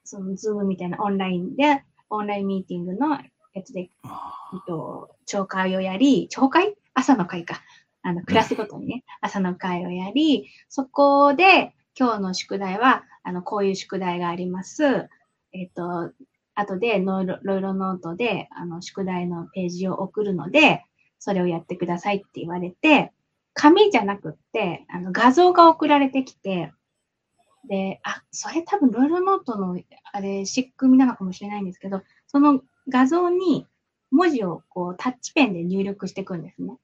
[0.04, 3.18] そのズームみたいなオンラインで、オンラインミーティングの
[3.52, 3.90] やつで、えっ
[4.66, 7.60] と、聴会をやり、聴会朝の会か。
[8.00, 15.10] あの、クラスごとにね、朝の会をやり、そこで、今日の宿題は、あの、こういう宿題があります。
[15.52, 16.10] えっと、
[16.54, 20.86] 後でノイロロイロノートで、あの、宿題のページを送るので、
[21.18, 23.12] それをやってくださいって言われて、
[23.52, 26.72] 紙じゃなくって、あの、画像が送られてきて、
[27.68, 29.78] で、あ、それ多分ロイロノートの
[30.12, 33.66] あれ仕組みなのかもしれないんですけど、その画像に
[34.10, 36.76] 文字をこうタッチペンで入力していくんですね。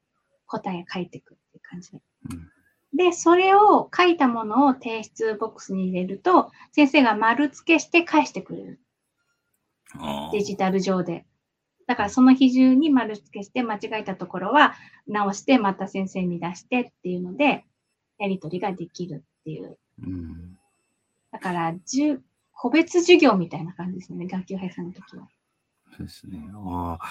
[0.47, 2.01] 答え書いていくっていう感じで。
[2.31, 2.51] うん、
[2.97, 8.81] で、それを書いたものを提出ボックスに入れると、先生が丸付けして返してくれる。
[10.33, 11.25] デジタル上で。
[11.87, 14.75] だからその比重に丸付けして間違えたところは
[15.07, 17.65] 直してまた先生に出してっていうので、
[18.19, 19.79] やり取りができるっていう。
[21.33, 25.29] うんだから、じゅ個別授業みたいな感じですね、学級閉鎖の時は。
[25.97, 26.49] そうですね。
[26.55, 27.07] ああ、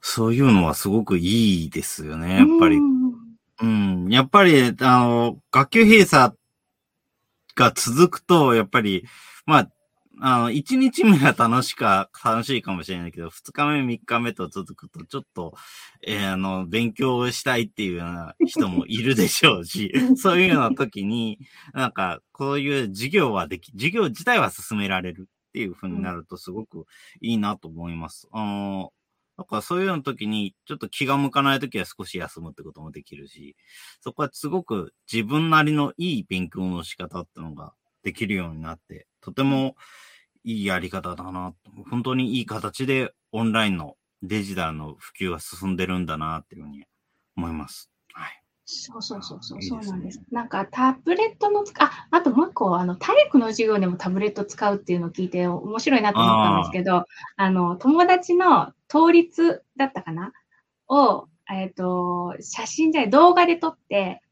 [0.00, 2.76] そういうのはすごくいいですよね、やっぱり。
[2.76, 3.14] うん、
[3.60, 3.66] う
[4.06, 6.34] ん、やっぱり、あの、学級閉鎖
[7.56, 9.06] が続くと、やっぱり、
[9.46, 9.70] まあ、
[10.20, 15.54] あの、1日目は楽しか、楽しいかもしれないけど、2日目、3日目と続くと、ちょっと、
[16.06, 21.38] えー、あの、勉強したいっていうような人もいるでしょうし、 そういうような時に、
[21.72, 26.86] なんか、こういう授業はでき、授業自体は進められるっていう風になると、すごく
[27.20, 28.28] いいなと思います。
[28.32, 28.92] あの、
[29.36, 33.56] だからそういうような時に、ちょっと気が向かない時は少し休むってこともできるし、
[34.00, 39.76] そこはすごく自分なりのいい勉強の仕方ってのができるようになって、とても、
[40.44, 41.52] いいやり方だな。
[41.90, 46.84] 本当にいい形でオンラインのデジタルの普及が進んでるんだなっていうふうに
[47.36, 47.90] 思います。
[48.14, 48.42] はい。
[48.64, 50.22] そうそうそうそう、いいですねそうなんです。
[50.30, 57.04] なんかタブレットのつあ、あともう一個、あの、体育の授業でもタブレット使うっていうのを聞いて面白いなと思ったんですけど、
[57.36, 60.32] あの、友達の倒立だったかな？
[60.88, 64.22] を、えっ、と、写真じゃない、動画で撮って、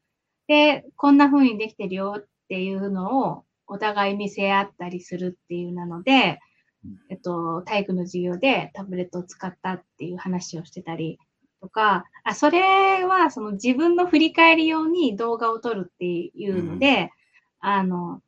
[0.47, 6.39] で、こんな風にできてるよっていうのをお互い見せ合ったりするっていうなので
[6.85, 11.19] うん、えっと、体育の授業でタブレットを使ったっていう話をしてたり
[11.61, 17.11] とか、あ、それはその自分の振り返り用に動画を撮るっていうので、
[17.59, 18.21] あの、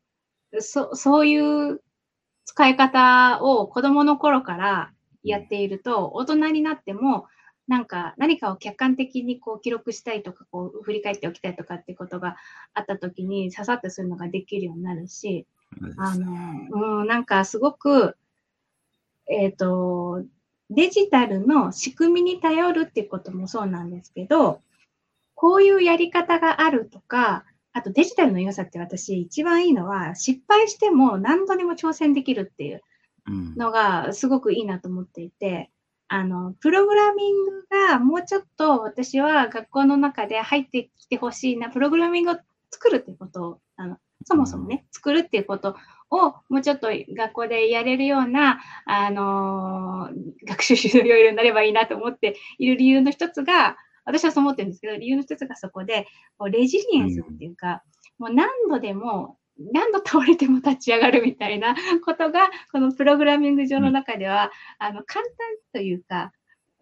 [0.59, 1.81] そ、そういう
[2.45, 4.91] 使い方を子供の頃から
[5.23, 7.27] やっていると、大人になっても、
[7.69, 12.35] なんか何かを客観的にこう記録したいとか、こう振り返っておきたいとかっていうことが
[12.73, 15.45] あった時に刺さってするのができるようになるし、
[15.97, 18.17] あの、うん、なんかすごく、
[19.27, 20.23] えっ、と、
[20.71, 24.61] デジタルの仕組みに頼るっていうこともそうなんですけど、
[25.35, 32.81] こういうやり方があるとか、あとデジタルの良さって私一番いいのは、失敗しても何度でも挑戦できるっていう
[33.27, 33.55] うん。
[33.55, 35.69] のがすごくいいなと思っていて、
[36.09, 42.37] あの、プログラミングがもうちょっと私は学校の中で入ってきてほしいな、プログラミングを
[42.71, 45.75] 作るってことを、あの、そもそもね、作るっていうこと
[46.09, 57.83] をもうちょっと学校でやれるような、あのー学習指導要領になればいいなと思っている理由の一つが、私はそう思ってるんですけど、理由の一つがそこで、こうレジリエンスっていうか、
[58.17, 59.37] もう何度でも、
[59.73, 65.33] 何度倒れても立ち上がるみたいな ことが、このプログラミング上の中では、あの、簡単
[65.73, 66.31] というか、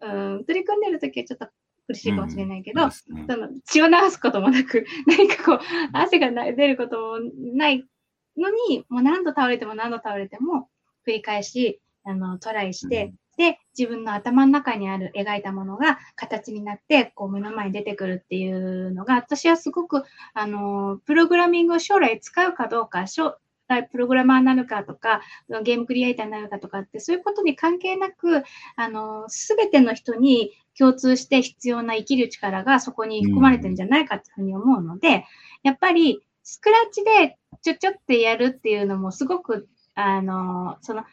[0.00, 1.48] うん、取り組んでるときはちょっと
[1.88, 5.60] 苦しいかもしれないけど、そうですねその血を流すこともなく、 何かこう、
[5.92, 7.84] 汗がな出ることもない
[8.36, 10.68] のに、もう何度倒れても何度倒れても、
[11.06, 20.02] 繰り返し、あの、トライして、で、自分の頭の中にある描いたものが形になって、こう目の前に出てくるっていうのが、私はすごく、
[20.34, 23.36] あの、プログラミングを将来使うかどうか、将
[23.68, 25.22] 来プログラマーになるかとか、
[25.62, 28.42] ゲームクリエイターになるかとかって、そういうことに関係なく、
[28.74, 35.24] あの、すべての人に共通して必要な生きる力がそこに含まれてるんじゃないかっていうふうに思うので、
[35.62, 41.04] やっぱり、スクラッチでちょちょってやるっていうのもすごく、あの、その、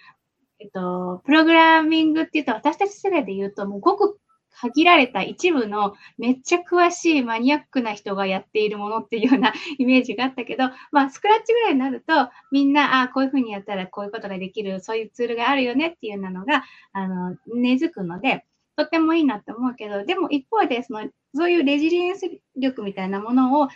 [0.65, 18.43] えっと、プログラミングって言うと、私たち世代で言うと、もうごく限られた一部のめっちゃ詳しいマニアックな人がやっているものっていうような イメージがあったけど、まあ、スクラッチぐらいになると、みんな、あ、こういうふうにやったらこういうことができる、そういうツールがあるよねっていうようなのが、あの、根付くので、
[18.75, 22.25] とってもいいなと思うけど、でも一方で、その、そういうレジリエンス
[22.56, 23.67] 力みたいなものを、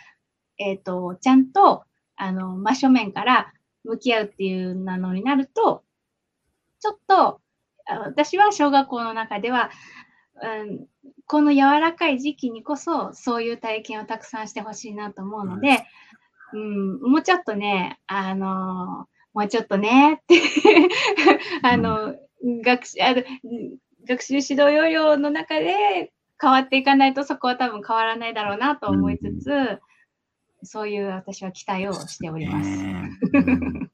[0.58, 1.84] えっ、と、ちゃんと、
[2.16, 3.52] あの、真正面から
[3.84, 5.84] 向き合うっていうなのになると、
[6.80, 7.40] ちょっと、
[7.86, 9.70] あ私は小学校の中では、
[10.42, 10.86] うん、
[11.26, 15.84] この柔らかい時期にこそ、そういう体験をたくさんしてほしいなと思うので、
[16.52, 20.40] うん、もうちょっとね、あの、もうちょっとね、って、
[21.62, 22.14] あの、
[22.64, 23.22] 学習、あの、
[24.08, 29.80] 学習指導要領の中で変わっていかないとそこは多分変わらないだろうなと思いつつ、
[30.62, 32.70] そういう私は期待をしております。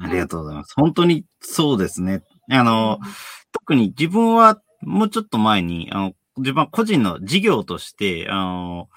[0.00, 0.74] ありがとうございます。
[0.76, 2.22] 本当にそうですね。
[2.50, 2.98] あの、
[3.52, 8.88] 特に自分はもうちょっと前に、あの、自分は個人の事業として、あの、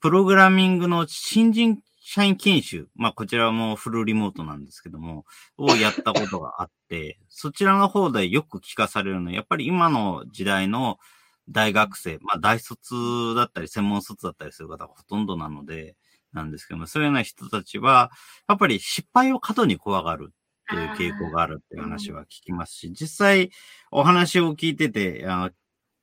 [0.00, 5.24] プログラミングの新人社員研修、まあこちらもフルリモートなんですけども、
[5.56, 10.98] をやったことがあって、 そちらの方でよく聞かされるのは、やっぱり今の時代の
[11.48, 15.96] 大学生、まあ大卒だったり専門卒だったりする方がほとんどなので、
[16.34, 18.10] なんですけども、そういうような人たちは、
[18.48, 23.50] やっぱり失敗を過度に怖がるっていう傾向があるっていう話は聞きますし、実際
[23.90, 25.50] お話を聞いてて、あの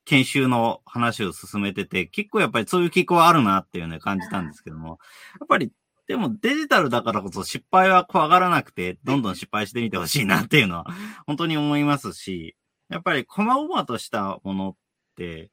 [0.04, 4.98] 研修の話を進めてて、結構やっぱりそういう傾向はあるなっていうね感じたんですけども、
[5.40, 5.70] やっぱり
[6.08, 10.86] でもデジタルだからこそ失敗は怖がらなくて、どんどん失敗してみてほしいなっていうのは
[11.26, 12.56] 本当に思いますし、
[12.88, 14.76] やっぱり細々としたものっ
[15.16, 15.50] て、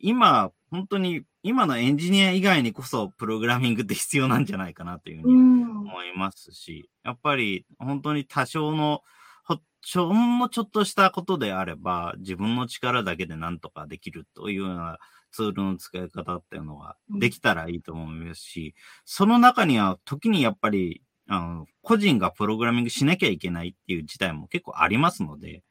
[0.00, 5.78] 今、本当に今のエンジニア以外にこそプログラミングって必要なんじゃないかなというふううにん。
[5.86, 9.02] 思いますし、やっぱり本当に多少の
[9.44, 9.58] ほ、
[9.94, 14.98] ほんのちょっとしたことであれば、自分の力だけで何とかできるというような
[15.30, 18.74] ツールの使い方っていうのができたらいいと思いますし、
[19.04, 25.62] その中には時にやっぱり、あの、個人がプログラミングしなきゃいけないっていう事態も結構ありますので、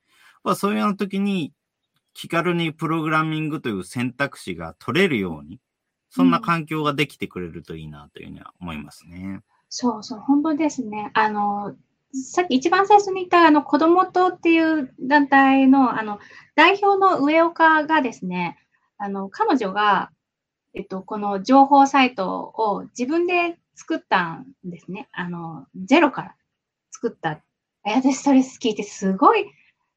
[0.44, 1.52] まあ、そういうような時に
[2.16, 5.60] 気軽にプログラミングという選択肢が取れるように、
[6.10, 9.42] そんな環境ができてくれるといいなというふうには思いますね。
[9.70, 11.12] そうそう、本当ですね。
[11.14, 11.76] あの、
[12.14, 16.20] さっき一番最初に言った、あの、子供党っていう団体の、あの、
[16.56, 18.58] 代表の上岡がですね、
[18.98, 20.10] あの、彼女が、
[20.74, 25.10] えっと、この情報サイトを自分で作ったんですね。
[25.12, 26.36] あの、ゼロから
[26.92, 27.42] 作った。
[27.84, 29.52] 私それ聞いてすごい、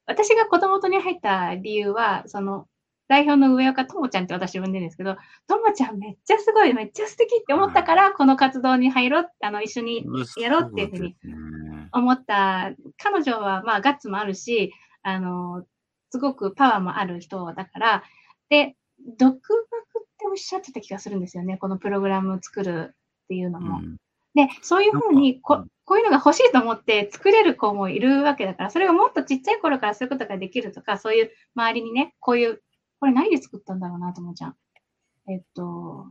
[0.09, 2.67] 私が子供とに入った理由は、その、
[3.09, 10.07] 代表の上岡ともちゃんって私呼んでるんですけど、ともちゃんめっちゃすごい、めっちゃ素敵って思ったから、この活動に入ろう、あの、一緒に
[10.41, 11.17] やろうっていうふうに
[11.93, 12.73] 思った。
[12.97, 15.65] 彼女は、まあ、ガッツもあるし、あの、
[16.11, 18.03] すごくパワーもある人だから、
[18.49, 18.77] で、
[19.19, 23.79] 独学っておっしゃってた気がするんですよね、このプログラムを作るっていうのも。
[23.79, 23.97] うん、
[24.35, 32.63] で、そういうふうにこ、こういうのが欲しいと思って作れる子もいるわけだから、それをもっとちっちゃい頃からそういうことができるとか、そういう周りにね、こういう、
[33.01, 34.57] これ何で作ったんだろうなと思うじゃん。
[35.31, 36.05] えっと、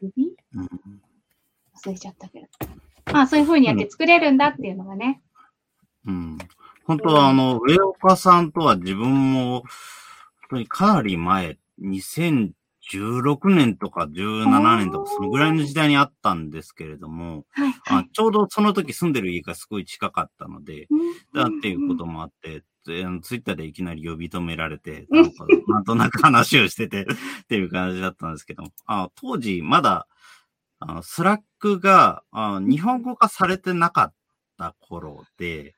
[0.00, 2.46] 指、うん、忘れちゃったけど。
[3.12, 5.22] まあ、そういうふうにやって作れるんだっていうのがね。
[6.06, 6.38] うん。
[6.84, 9.68] 本当は、あの、上岡さんとは自分も、本
[10.50, 11.56] 当にかなり前、
[12.90, 20.88] 2016年とか17年とか、そのぐらいの時代にあったんですけれども、はいはい、あちょうどその時住んでる家がすごい近かったので、
[21.34, 27.02] だっていうこともあって、ツイッターでいきなり呼び止められて、なんかなんとなく話をしてて
[27.42, 30.06] っていう感じだったんですけども、あ当時まだ、
[30.78, 34.14] あのスラックがあ日本語化されてなかっ
[34.56, 35.74] た頃で、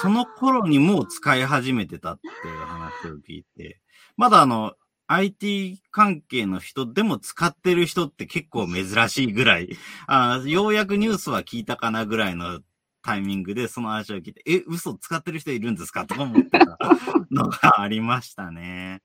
[0.00, 3.80] その頃にもう使い始めてたっていう話を聞いて、
[4.16, 4.74] まだあの、
[5.08, 9.70] IT 関係の人でも使ってる人って結構珍しいぐらい、
[10.06, 12.60] あようやくニュースは聞いたかなぐらいの
[13.02, 16.78] タイミングでその話を聞いて、え、嘘使ってる人いるんですかとか思ってた
[17.32, 19.02] のがありましたね。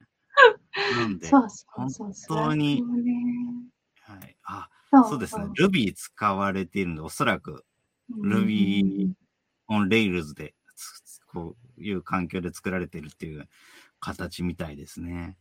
[0.97, 2.83] なんで、そうそうそう本当に、
[4.01, 4.69] はい、あ
[5.05, 7.63] そうですね、Ruby 使われているので、おそらく
[8.11, 9.13] Ruby
[9.69, 10.53] on Rails で
[11.27, 13.47] こういう環境で作られてるっていう
[14.01, 15.37] 形みたいですね。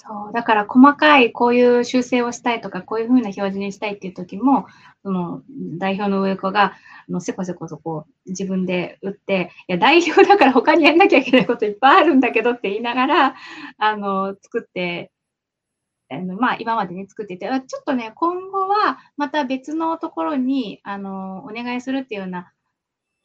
[0.00, 0.32] そう。
[0.32, 4.66] だから細かいこういう修正をしたいとか、こういうふうな表示にしたいっていう時も、
[5.02, 5.42] その
[5.76, 6.74] 代表の上子が、
[7.08, 13.34] のせこせこそこ自分で打って、いや、代表だから他にやんなきゃいけないこといっぱいあるんだけどって言いながら、
[13.78, 15.10] あの、作って
[16.10, 22.52] あのまあ、今までね、作ってて、ちょっとね、今後はまた別のところに、あの、お願いするっていうような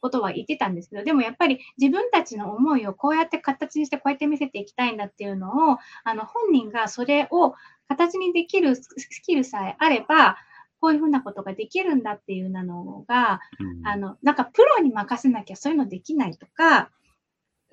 [0.04, 7.54] ことは言ってたんですけど、でもやっぱり自分たちの思いをこうやって形にしてこうやって見せていきたいんだっていうのを、あの本人がそれを
[7.88, 8.86] 形にできるス
[9.24, 10.36] キルさえあれば、
[10.78, 16.90] こういうふうなことができるんだっていうなのが、うん、あの、なんかプロに任せなきゃそういうのできないとか、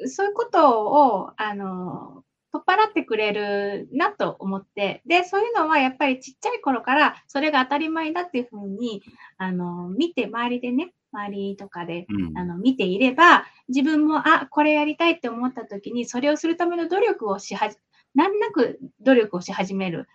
[0.05, 2.23] そういうことを、あの、
[2.53, 9.03] 取っ払ってくれるなと思って、で、そういうのはやっぱりちっちゃい頃からそれが当たり前だっていうふうに、
[9.37, 17.77] あの、見て周りでね、周りとかで、うん、あの見ていれば、自分も、あ、これやりたいって思った時に、それをするための努力をしはじ、
[18.15, 20.07] 難なく努力をし始める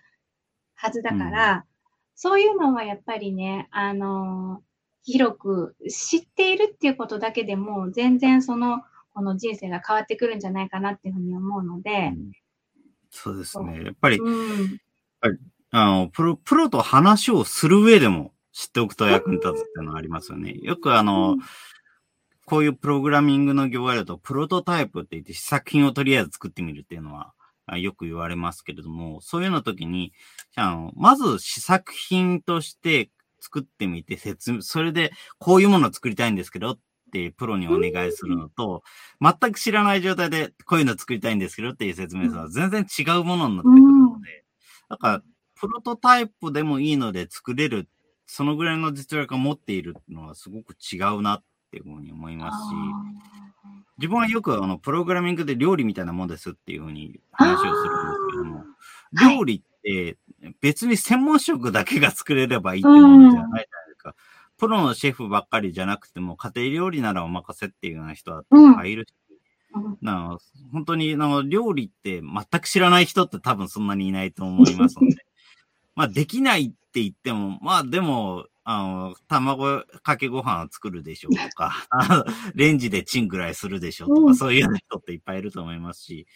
[0.75, 1.63] はずだから、うん、
[2.15, 4.63] そういうのはやっぱりね、あの
[5.03, 8.83] 広く知っているっていうことだけでも、全然その、
[9.15, 12.13] この人生が変わってくるんじゃないかなっていうふうに思うので。
[12.15, 12.33] うん、
[13.11, 13.85] そうですね。
[13.85, 14.21] やっぱり、
[15.71, 20.55] あのプロ、プロと話をする上でも、知っておくと役に立つっていうのはありますよね。
[20.63, 21.37] よくあの、
[22.47, 27.35] こういうプログラミングの業界だと、プロトタイプって言って試作品をとりあえず作ってみるっていうのは、
[27.77, 30.15] よく言われますけれども、そういうの時に、
[30.55, 36.79] あの、まず試作品として作ってみて説明、それでこういうものを作りたいんですけどっ
[37.13, 38.83] てプロにお願いするのと、
[39.21, 44.45] 全く知らない状態でこういうの作りたいんですけどっていう説明するのは全然違うものになってくるので、
[44.89, 45.23] だから、
[45.57, 47.89] プロトタイプでもいいので作れる
[48.27, 52.75] そのぐらいの実力を持っているのはすごく違うなっていうふうに思いますし、
[53.99, 58.65] 自分はよくあの、プログラミングで料理みたいなもんですっていうふうに話をするんですけども、
[59.37, 60.19] 料理って
[60.61, 64.15] 別に専門職だけが作れればいいってものじゃないじゃないですか。
[64.59, 69.15] プロのシェフばっかりじゃなくても、家庭料理ならお任せっていうような人は入るし、
[70.01, 70.39] な
[70.73, 75.17] 本当にな料理って全く知らない人って多分そんなにいないと思いますので、
[75.95, 81.87] まあできないって言っても、まあでも、あの、卵かけご飯を作るでしょうとか、
[82.55, 86.27] レンジでチンぐらいするでしょうとか、うん、そういう人っていっぱいいると思いますし、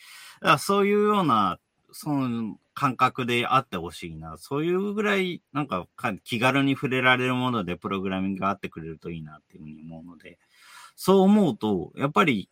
[0.40, 1.58] だからそういうような、
[1.92, 4.36] その感覚であってほしいな。
[4.36, 5.88] そういうぐらい、なんか
[6.22, 10.38] 気軽に触れられるものでプログラミングがあってくれるといいなっていうふうに思うので、
[10.94, 12.50] そう思うと、やっぱり、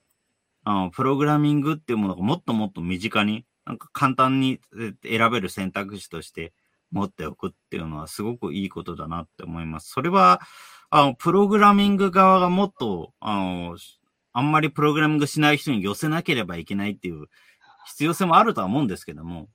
[0.65, 4.61] あのプログラミングっていうものがもっともっと身近に、なんか簡単に
[5.05, 6.55] 選べる選択肢として
[6.91, 9.91] 持っておくっていうのはすごくいいことだなって思います。
[9.91, 10.41] それは、
[10.91, 13.77] あの、プログラミング側がもっと、あの、
[14.33, 17.27] あんまりプログラミングしない人に寄せなければいけないっていう
[17.87, 19.49] 必要性もあるとは思うんですけども、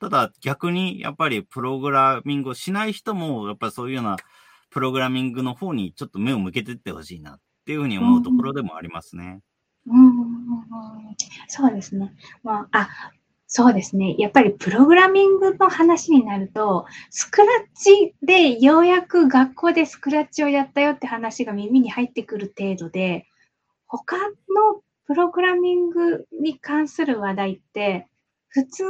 [0.00, 4.16] ただ逆にやっぱりプログラミングをしない人も、やっぱりそういうような
[4.70, 9.40] プログラミングの方にちょっと目を向けていってほしいなっていうふうに思うところでもありますね。
[9.86, 10.16] うん、うん、
[11.48, 12.14] そうですね。
[12.42, 12.88] まあ、あ、
[13.52, 14.14] そうですね。
[14.16, 23.26] やっぱりプログラミングの話になると、スクラッチでようやく学校でスクラッチをやったよって話が耳に入ってくる程度で、
[23.88, 28.06] 他のプログラミングに関する話題って、
[28.50, 28.84] 普通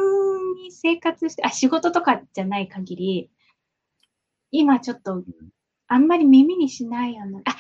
[0.63, 3.31] に生活して、あ、仕事とかじゃない限り、
[4.51, 5.25] 今ちょっと、
[5.89, 7.57] あんまり耳にしないような、あ、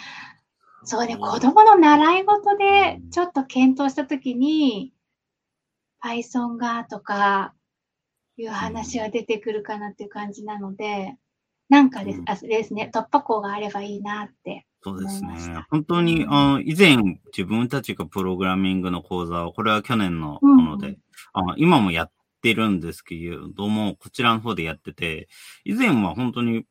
[0.84, 4.92] そうね、子供の習い事でちょっと検討したときに、
[6.04, 7.54] Python がとか
[8.36, 11.14] いう話は出てくるかなっていう感じなので、
[11.68, 15.36] なんかです、あですね、突破口があればいいなってそうですね。
[15.70, 16.96] 本当に、あの以前
[17.36, 20.96] 自分たちがプログラミングの講座を、これは去年のもので、うん、
[21.34, 23.16] あ今もやってるんですけ
[23.54, 25.28] ども、こちらの方でやってて、
[25.64, 26.64] 以前は本当に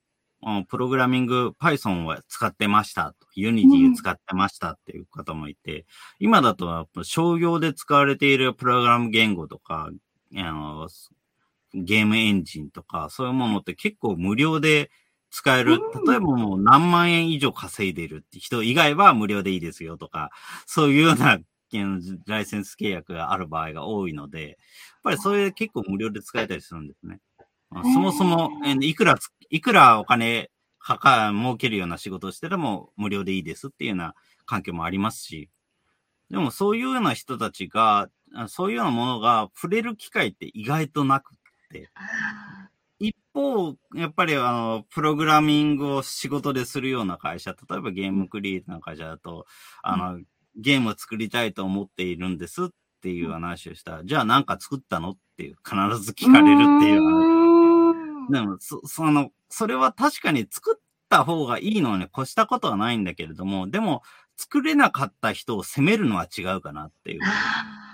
[0.68, 5.86] プログラミング Python を使ってましたと、Unity を使ってましたっていう方もいて、うん、
[6.20, 9.90] 今だと商業で使われているプログラム言語とか、
[10.36, 10.88] あの
[11.74, 14.90] ゲームエンジンとか、そういうものって結構無料で
[15.30, 15.80] 使える。
[16.08, 20.32] 例えばもう何万円以上稼いでいるって人以外は無料でいいですよとか、
[20.66, 21.40] そういうような
[22.26, 24.56] ライセンス契約がある場合が多いので、やっ
[25.04, 27.20] ぱりそれ結構無料で使えたりするんですね。
[27.72, 28.52] そもそも、
[28.82, 29.18] いくら、
[29.50, 30.50] いくらお金
[30.80, 34.16] かか、儲けるような仕事をしてでも無料でいいですっていうような
[34.46, 35.50] 環境もありますし、
[36.32, 38.10] でもそういうような人たちが、
[38.48, 41.36] そういうようなものが触れる機会って意外となく
[41.72, 41.90] て、
[43.00, 49.46] 一方、やっぱりあの、プログラミングを仕事でするような会社、例えばゲームクリエイターの会社だと、
[49.82, 50.20] あの、
[50.56, 52.68] ゲームを作りたいと思っているんですっ
[53.02, 57.39] ていう話をしたら、じゃあなんか作ったのっていう、必ず聞かれるっていう話。
[58.30, 64.04] でも、そ、その、それは確かに作った方がいいのに越したことはないんだけれども、でも、
[64.38, 67.20] 作れなかった人を責めるのは違うかなっていう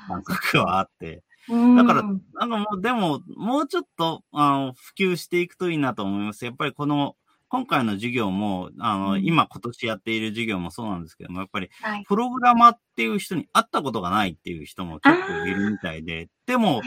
[0.08, 1.24] 感覚はあって。
[1.48, 2.04] だから、
[2.40, 6.46] あの、もう、でも、もうちょっと、あの、普及していくといいなと思います。
[6.46, 7.16] やっぱりこの、
[7.48, 11.70] 今回の授業も、あの、うん、今今年やっている授業もそうなんですけども、やっぱり、
[12.08, 16.82] プログラマーっていう人に会ったことがないっていう人も結構いるみたいで、でも、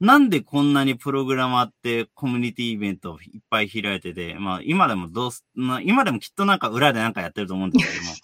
[0.00, 8.14] なんでこんなにプログラマーってコミュニティイベントいっぱい開いてて、まあ今でもどうす、まあ今でもきっとなんか裏でなんかやってると思うんですけども、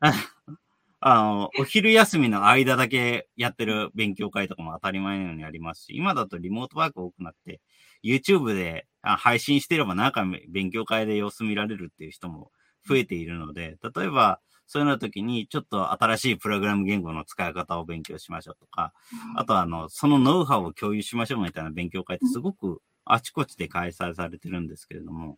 [1.00, 7.60] あの、お昼休みの間だけやってる勉強会とかも当たり前のようにありますし、今だとリモートワーク多くなって、
[8.04, 12.52] YouTube で配信してればなんか勉強会で様子見られるっていう人も
[12.86, 14.40] 増えているので、例えば、
[14.72, 18.94] そういうの時に、ちょっと新しいプログラム言語の使い方を勉強しましょうとか、
[19.36, 25.36] あとは、あの、そのノウハウを共有しましょうみたいな勉強会ってすごくあちこちで開催されてるんですけれども、やっ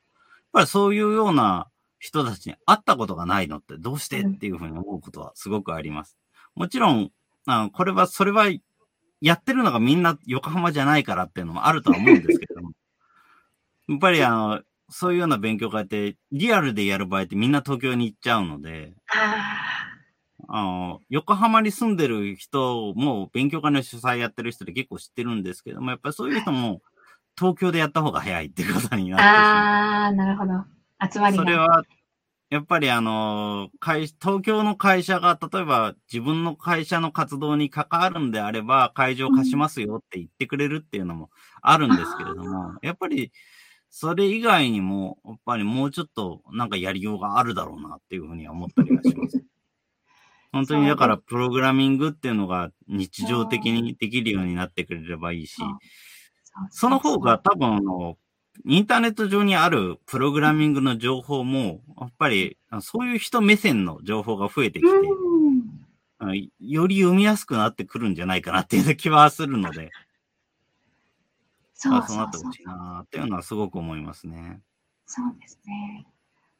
[0.52, 1.66] ぱりそういうような
[1.98, 6.16] 人たちに会ったことがないのってどうしてっていうふうに思うことはすごくあります。
[6.54, 7.10] もちろん、
[7.46, 8.46] あこれは、それは、
[9.20, 12.70] やってるのがみんな横浜じゃないからっていうのもあるとは思うんですけども、
[13.88, 14.62] やっぱりあの、
[14.96, 18.94] そういうような勉強会って、リアルでやる場合ってみんな東京に行っちゃうので、
[20.46, 26.80] あの、横浜に住んでる人も勉強会の主催やってる人で結構知ってるんですけども、やっぱりそういう人も
[27.36, 30.52] 東京でやった方が早いっていうことになってああ、なるほど。
[31.12, 31.82] 集まりそれは、
[32.50, 41.30] やっぱりあの、会、東京の会社が、例えば自分の会社の活動に関わるんであれば、会場貸しますよって言ってくれるっていうのも
[41.62, 43.32] あるんですけれども、やっぱり、
[43.96, 49.44] それ以外にも、やっぱりもうちょっとなんかやりようがあるだろうなっていうふうには思ったりはします。
[50.50, 55.62] 本当にだからプログラミングっていうのが日常的にできるようになってくれればいいし、
[56.70, 58.18] その方が多分あの、
[58.64, 64.90] インターネット上にあるプログラミングの情報も、やっぱり、そういう人目線の情報が増えてきて、
[66.58, 69.92] より読みやすくなってくるんじゃないかなっていう気はするので、
[71.84, 74.60] そうそうなってほしいなっていうのはすごく思いますね。
[75.06, 76.06] そうですね。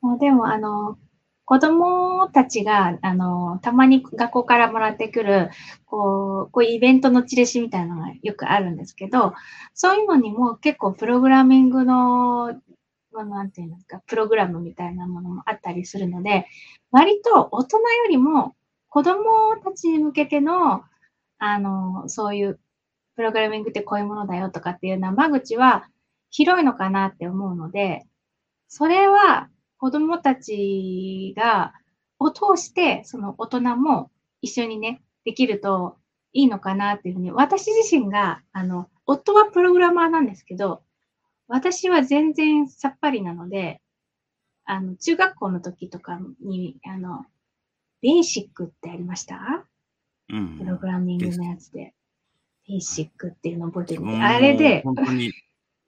[0.00, 0.98] もうでも、あの、
[1.46, 5.50] 子供たちが、あの、たまに学校からもらってくる、
[5.86, 9.34] こう、こういうイベントのチラシみたいなのがよくあるんですけど、
[9.74, 12.52] そういうのにも結構プログラミングの、
[13.12, 16.46] なんていうんですか、プログラムみたいなものもあったりするので、
[16.90, 18.54] 割と大人よりも
[18.88, 20.82] 子供たちに向けての、
[21.38, 22.60] あの、そういう
[23.16, 25.88] プログラミングってこういうものだよとかっていう間口は
[26.30, 28.06] 広いのかなって思うので、
[28.68, 29.48] それは
[29.78, 31.74] 子供たちが、
[32.18, 34.10] を通して、その大人も
[34.40, 35.96] 一緒にね、できると
[36.32, 40.82] いいのかなっていうふうに、私自身が、あの、夫はプログラマーなんですけど、
[41.48, 43.80] 私は全然さっぱりなので、
[44.64, 47.26] あの、中学校の時とかに、あの、
[48.00, 49.64] ベーシックってありました？
[50.30, 50.58] うん。
[50.58, 51.94] プログラミングのやつで。
[52.68, 54.02] ベーシックっていうの覚えてる？
[54.02, 55.32] んで、もうあれで、本当に、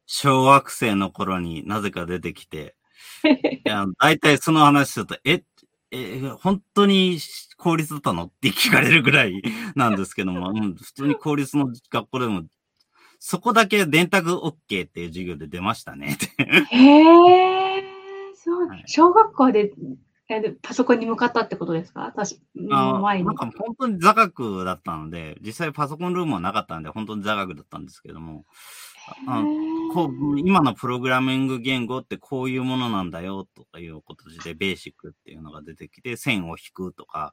[0.07, 2.77] 小学生の頃になぜか出てきて、
[3.24, 5.43] いや、大体その話すると、え、
[5.91, 7.18] え、本当に
[7.57, 8.24] 公立だったの？
[8.24, 9.43] って聞かれるぐらい
[9.74, 12.45] なんですけども、 うん、普通に公立の学校でも、
[13.18, 16.18] そこだけ電卓 OK っていう授業で出ましたね。
[16.70, 17.85] へえ、
[18.35, 18.68] そう。
[18.68, 19.72] はい、小学校で
[20.29, 22.01] えでパソコンに向かったってことですか？
[22.03, 22.41] 私、
[22.72, 23.24] あ前に。
[23.24, 23.35] なん。
[23.37, 28.45] か本当に座学だったので、実際パソコンルームはなかったんで、本当に座学だったんですけども、
[29.29, 29.45] あ
[29.95, 37.33] こう今のプログラミング言語ってこういうものなんだよとかいうことで、ベーシックっていうのが出てきて、線を引くとか、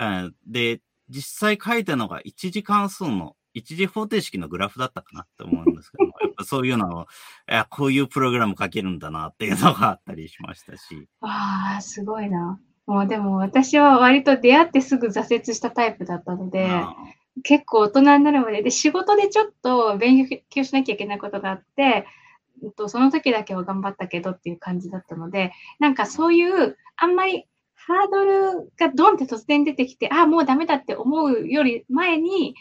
[0.00, 12.60] えーで、実際書いたのが一次関数の、一次方程式のグラフだったかなって思うんですけども、 やっぱそういうのを、いやこういうプログラム書けるんだなっていうのがあったりしましたし、ああ、すごいな。
[12.86, 16.94] もうでも私は割と出会ってすぐ挫折したタイプだったので、あ
[17.42, 22.06] 結構大人になるまで、で、仕事でちょっと勉強しなきゃいけないことがあって、
[22.62, 32.54] うんとその時だけは頑張ったけどっていう感じだったので、なんかそういう、あんまりハードルがドンって突然出てきて、あ、もうダメだって思うより前に、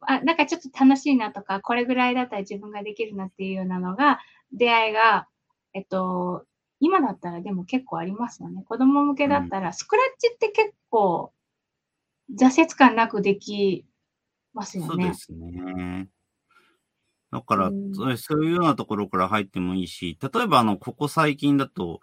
[0.00, 4.20] あ、なんかちょっと楽しいなとか、これぐらいだったら自分ができるなっていうようなのが、
[4.52, 5.28] 出会いが、
[5.74, 6.44] えっと、
[6.80, 8.64] 今だったらでも結構ありますよね。
[8.66, 11.32] 子供向けだったら、スクラッチって結構、
[12.34, 13.84] 挫折感なくでき
[14.54, 14.88] ますよね。
[14.88, 16.08] そうですね。
[17.32, 22.00] だから、うんそうそういうようなところから入ってもいいし、例えばあの、ここ最近だと、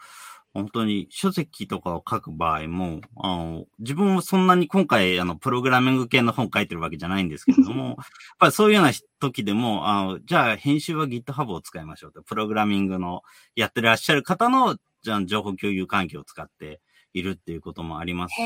[0.57, 7.95] 本当に書籍とかを書く場合も、あの自分もそんなに今回、あの、プログラミング系の本書いてるわけじゃないんですけれども、 やっ
[8.39, 12.23] ぱりそういうような時でも、あのじゃあ編集は GitHub を使いましょうと。
[12.23, 13.21] プログラミングの
[13.55, 16.81] やってらっしゃる方の、じゃあ情報共有環境を使って
[17.13, 18.41] いるっていうこともありますし、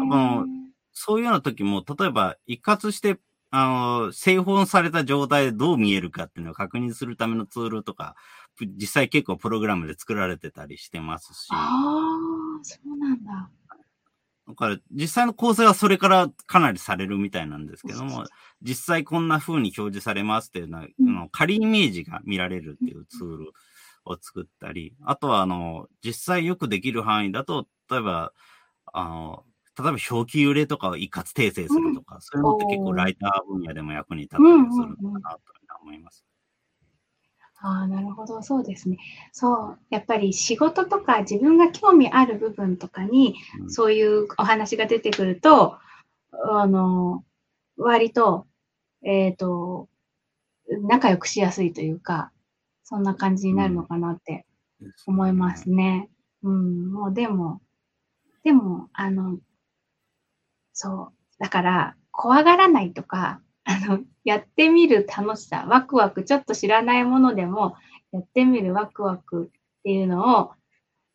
[0.00, 0.46] 多分
[0.92, 3.18] そういうような時も、例えば一括して、
[3.50, 3.66] あ
[4.06, 8.14] の、製本された状態でどう見えるかっていうのを確認するためのツールとか、
[8.60, 11.56] 実際結構プログラムで作られてたりしてますし、あ
[12.60, 13.50] あ、そうなんだ。
[14.46, 18.24] だから実際の構成はそれからかなりされるみたいなんですけども、
[18.62, 23.52] 実際こんな風に表示されますっていうのは、うん仮イメージが見られるっていうツール
[24.04, 28.32] を作ったり、あとはあの、実際よくできる範囲だと、例えば、
[28.92, 29.44] あの、
[29.78, 35.40] 例えば表記揺れとかを一括訂正するとか、そういうのって結構ライター分野でも役に立ったりするのかなと
[35.82, 36.24] 思います。
[37.66, 38.98] ああ、なるほど、そうですね。
[39.32, 43.70] そう、やっぱり仕事とか自分が興味ある部分とかに、うん。
[43.70, 45.78] そういうお話が出てくると、
[46.32, 47.24] あの、
[47.78, 48.46] 割と、
[49.02, 49.88] えっ、と、
[50.82, 52.32] 仲良くしやすいというか、
[52.82, 54.44] そんな感じになるのかなって
[55.06, 56.10] 思いますね。
[56.42, 57.62] うん、もうでも、
[58.42, 59.38] でも、あの、
[60.74, 67.76] そう、だから、怖がらないとか、あの、やってみる楽しさ、ワクワク、ちょっと知らないものでも、
[68.12, 70.52] やってみるワクワクっていうのを、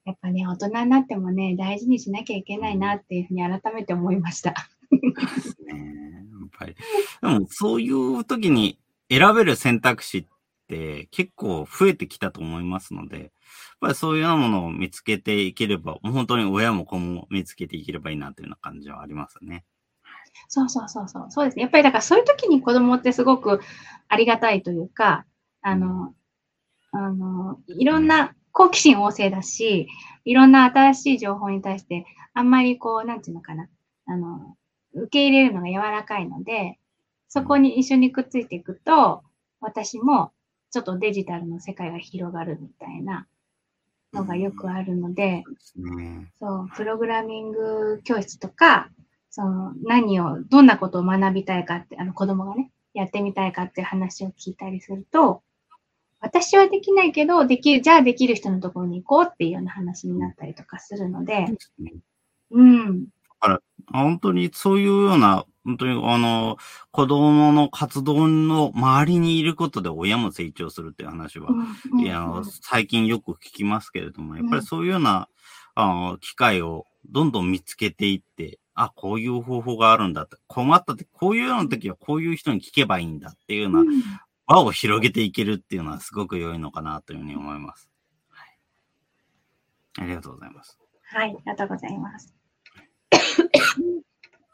[0.06, 4.50] やっぱね、大人になってもね、大事にしなきゃいけないなっていうふうに改めて思いました。
[4.50, 6.76] やっぱり。
[7.22, 8.80] でも、そういう時に
[9.10, 10.26] 選べる選択肢っ
[10.68, 13.30] て結構増えてきたと思いますので、やっ
[13.82, 19.64] ぱりそういうようなものを見つけていければ、本当に親も子も見つけていければいいなというような感じはありますね。
[20.48, 21.26] そうそうそうそう。
[21.30, 21.64] そうですね。
[21.64, 23.60] やっぱりだからそういう時に子供ってすごく
[24.08, 25.26] ありがたいというか、
[25.62, 26.14] あの、
[26.92, 29.88] あの、いろんな好奇心旺盛だし、
[30.26, 33.68] いろんな新しい情報に対して、あんまりこう、なんていうのかな、
[34.06, 34.56] あの、
[34.94, 36.80] 受け入れるのが柔らかいので、
[37.28, 39.24] そこに一緒にくっついていくと、
[39.62, 40.32] 私も
[40.72, 43.28] ちょっとデジタルの世界が広がるみたいな
[44.14, 46.28] のがよくあるので、そうですね。
[46.40, 48.90] そう、プログラミング教室とか、
[49.30, 55.43] その何を、どんなことを学びたいかって、あの子供がね、やってみたいかっていう話を聞いたりすると、
[56.21, 61.93] 私はできないけど、できる、じゃあできる人のところに行こうっていうような話になったりとかするので、ですね。
[62.51, 63.07] うん。
[63.91, 66.57] 本当にそういうような、本当にあの、
[66.91, 71.49] 子供の活動の周りにいることで親も成長するっていう話は、
[71.91, 75.27] うんいや、あの最近よく聞きますけれども、やっぱりそういうような、
[75.75, 83.88] あの機会をどんどん見つけていって、あ、こういう方法があるんだって、困ったって、こういうような時はこういう人に聞けばいいんだっていうようなうん
[84.47, 87.88] 輪を広げていけるっていうのはすごく良いのかなというふうに思います。
[88.30, 88.57] はい、
[89.99, 90.80] ありがとうございます。
[91.03, 92.34] はい、ありがとうございます。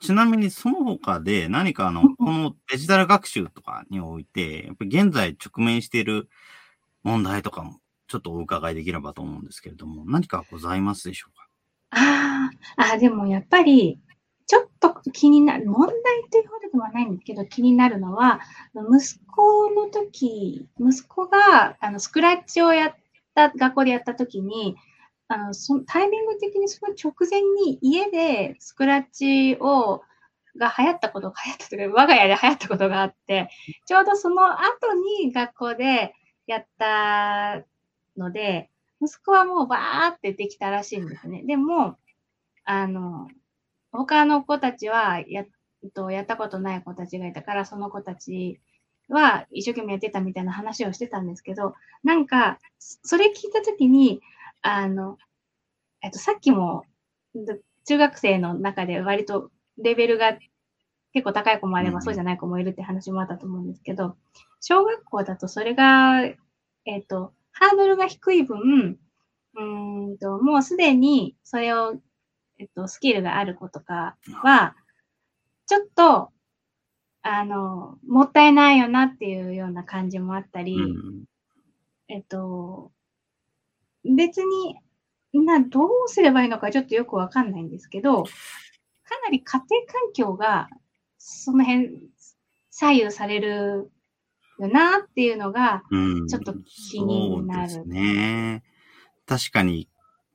[0.01, 6.30] ちなみにその他で何かあの、このデジタル学習とかにおいて、やっぱり現在直面している
[7.03, 11.47] 問題とかもちょっとお伺いできればと思うんですけれども、何かございますでしょうか？
[11.91, 12.49] あ
[12.95, 13.99] あ、でもやっぱり、
[14.48, 15.96] ちょっと気になる、問題
[16.30, 18.41] というほどではないんだけど、気になるのは、
[18.76, 22.96] 息子の時、息子があのスクラッチをやっ
[23.34, 24.76] た、学校でやった時に、
[25.28, 30.04] あのそのタイミング的にその直前に家でスクラッチを
[30.58, 33.50] が流行ったことが流行ったというか、我が家で流行ったことがあって、
[33.86, 34.93] ちょうどその後
[35.24, 36.14] に学校で
[36.48, 37.64] やった
[38.18, 38.70] ので、
[39.02, 41.43] 息子はもうバーってできたらしいんですね。
[41.46, 41.98] でも、
[42.64, 43.28] あの、
[43.96, 45.46] 他の子たちはや、
[45.93, 48.60] と、やったことない子たちがいたから、その子たち
[49.10, 54.22] は一生懸命やってたみたいな話をしてたんですけど、なんか、それ聞いたときに、
[54.62, 55.18] あの、
[56.02, 56.86] えっと、さっきも、
[57.86, 60.38] 中学生の中で割とレベルが
[61.14, 64.16] 結構高い子もあれば、そうじゃない子もいるって話もあったと思うんですけど、
[64.60, 66.24] 小学校だとそれが、
[66.86, 68.98] えっと、ハードルが低い分、
[69.56, 71.96] うんと、もうすでにそれを、
[72.58, 74.76] えっと、スキルがある子とかは、
[75.68, 76.30] ちょっと、
[77.22, 81.26] あの、もったいないよなっていうような感じもあったり、うん、
[82.08, 82.91] えっと、
[84.03, 84.76] 別に、
[85.34, 88.30] な、どうすればいいのかちょっとよくわかんないんですけど、か
[89.24, 90.70] なり家庭環境が、
[91.18, 92.10] その辺、
[92.70, 93.91] 左右される
[94.60, 95.84] よなっていうのが、
[96.30, 97.62] ちょっと気になる。
[97.64, 98.64] うん、そうですね。
[99.26, 99.89] 確かに、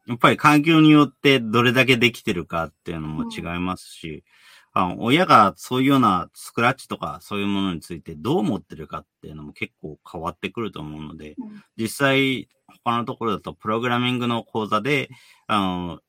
[0.06, 4.24] やっぱり環境によってどれだけできてるかっていうのも違いますし、
[4.72, 12.48] あの、親がそういうようなスクラッチとかそういうものについてどう思ってるかっていうのも結構変わってくると思うので、うん、実際
[12.84, 15.10] 他のところだとプログラミングの講座で、
[15.48, 16.00] あの、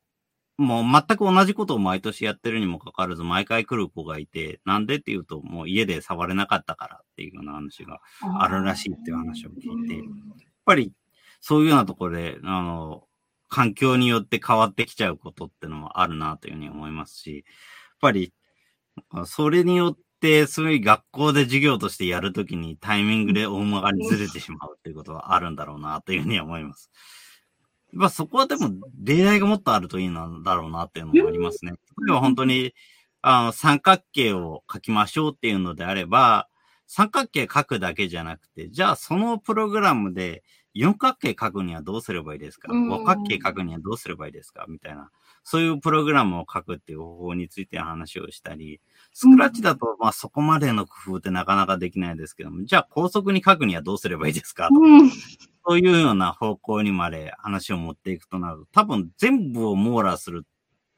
[0.58, 8.00] もう全く同じことを毎年やってるにもかかわらず、毎回来る子がいて、なんでっていうと、もう家で触れなかったからっていうような話が
[8.38, 10.04] あるらしいっていう話を聞いて、やっ
[10.64, 10.92] ぱり
[11.40, 13.04] そういうようなところで、あの、
[13.52, 17.44] 環境によって変わってきちゃうことってのもあるなというふうに思いますし、やっ
[18.00, 18.32] ぱり
[19.26, 26.90] それによって、そういう学校で授業としてやるときにタイミングで大曲にずれてしまうっていうことはあるんだろうなというふうに思います。
[27.92, 28.70] まあそこはでも
[29.02, 31.72] 例題がもっとあるといいんだろうなっていうのもありますね。
[31.72, 31.76] 例
[32.10, 32.72] えば本当に
[33.20, 36.48] あの三角形を書きましょうっていうのであれば、
[36.86, 40.42] 三角形書くだけじゃなくて、じゃあそのプログラムで
[40.74, 42.72] 四角形書くにはどうすればいいですか？
[42.72, 44.64] 五角形書くにはどうすればいいですか？
[44.68, 45.10] みたいな。
[45.44, 48.80] そういうプログラムを書くっていう方法について話をしたり、
[49.12, 54.68] スクラッチだと、まあそこまでの工夫ってなかなかできないですけども、じゃあ高速に書くにはどうすればいいですか？
[54.68, 54.80] とか、
[55.66, 60.46] そういうような方向にまで話を持っていくとなると、多分全部を網羅する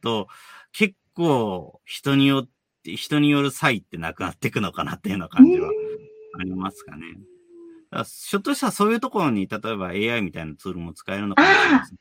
[0.03, 0.29] と、
[0.73, 2.49] 結構人によっ
[2.83, 5.71] て、人による差異ってなくなっていくのかなっていうような感じは
[6.39, 7.07] ありますかね。
[8.03, 11.99] ひょっとしたらそういうところに、例えば AI みたいなツールも使えるのかもしれません。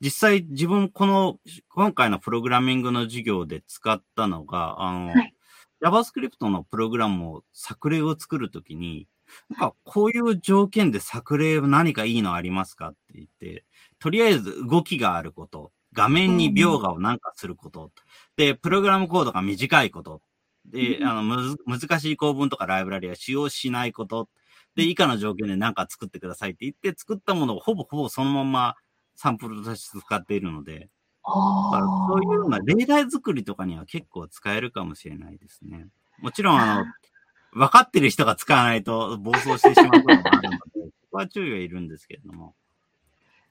[0.00, 5.34] 実際自分この、今回のプログラミングの授業で使ったのが、あの、はい、
[5.82, 9.08] JavaScript のプログラムを作例を作るときに、
[9.50, 13.64] なんかこういう条件で作例何かいいのありますかって言って、
[13.98, 17.90] とりあえず動きがあること、画面に描画をなんかすること、
[18.36, 20.20] で、プログラムコードが短いこと、
[20.66, 24.28] で、あの、む難しい構文とかライブラリは使用しないこと、
[24.76, 28.76] で、以下の条件で何か作ってくださいって言って、作ったものをほぼほぼそのまま
[29.16, 30.90] サンプルとして使っているので、
[31.24, 35.88] そういうような例題作りとかには結構使えるかもしれないですね。
[36.18, 36.84] もちろん、あの、
[37.52, 40.60] 分かってる人が使わないと暴走してしまうこともあるので、
[41.02, 42.54] そこは注意はいるんですけれども。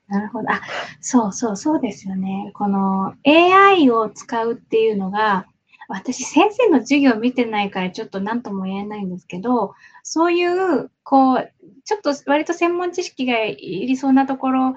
[0.07, 0.51] なるほど。
[0.51, 0.61] あ、
[1.01, 2.51] そうそう、そうですよね。
[2.53, 5.47] この AI を使うっていうのが、
[5.87, 9.73] 私、先生の授業見てないからちょっと何とも言えないんですけど、
[10.03, 14.75] そういう、こう、ちょっと割と専門知識がいりそうなところ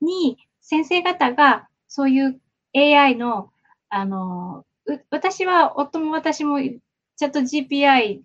[0.00, 2.40] に、先生方がそういう
[2.74, 3.50] AI の、
[3.88, 4.64] あの、
[5.10, 8.20] 私は、夫も私も、チャット GPI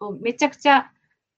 [0.00, 0.90] をめちゃくちゃ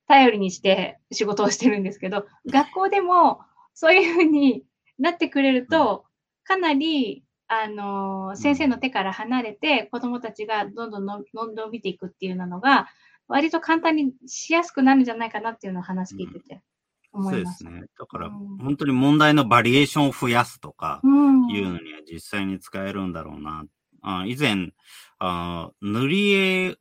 [0.09, 3.41] 頼りにして仕事をしてるんですけど、学校でも
[3.75, 4.65] そういうふうに
[4.99, 6.05] なってくれると、
[6.45, 12.89] かなり、あの、先生の手から離れて、子供たちがどんどんのどんどん見ていくっていうのが、
[13.29, 16.63] 割と簡単にしやすくなるんじゃないかなっていうのを話聞いてて。
[17.13, 17.85] そうですね。
[17.99, 23.65] だから、本当に問題のバリエーションを増やすとか、いうのには実際に使えるんだろうな。
[24.03, 24.73] あ以前
[25.19, 26.77] あ、塗り絵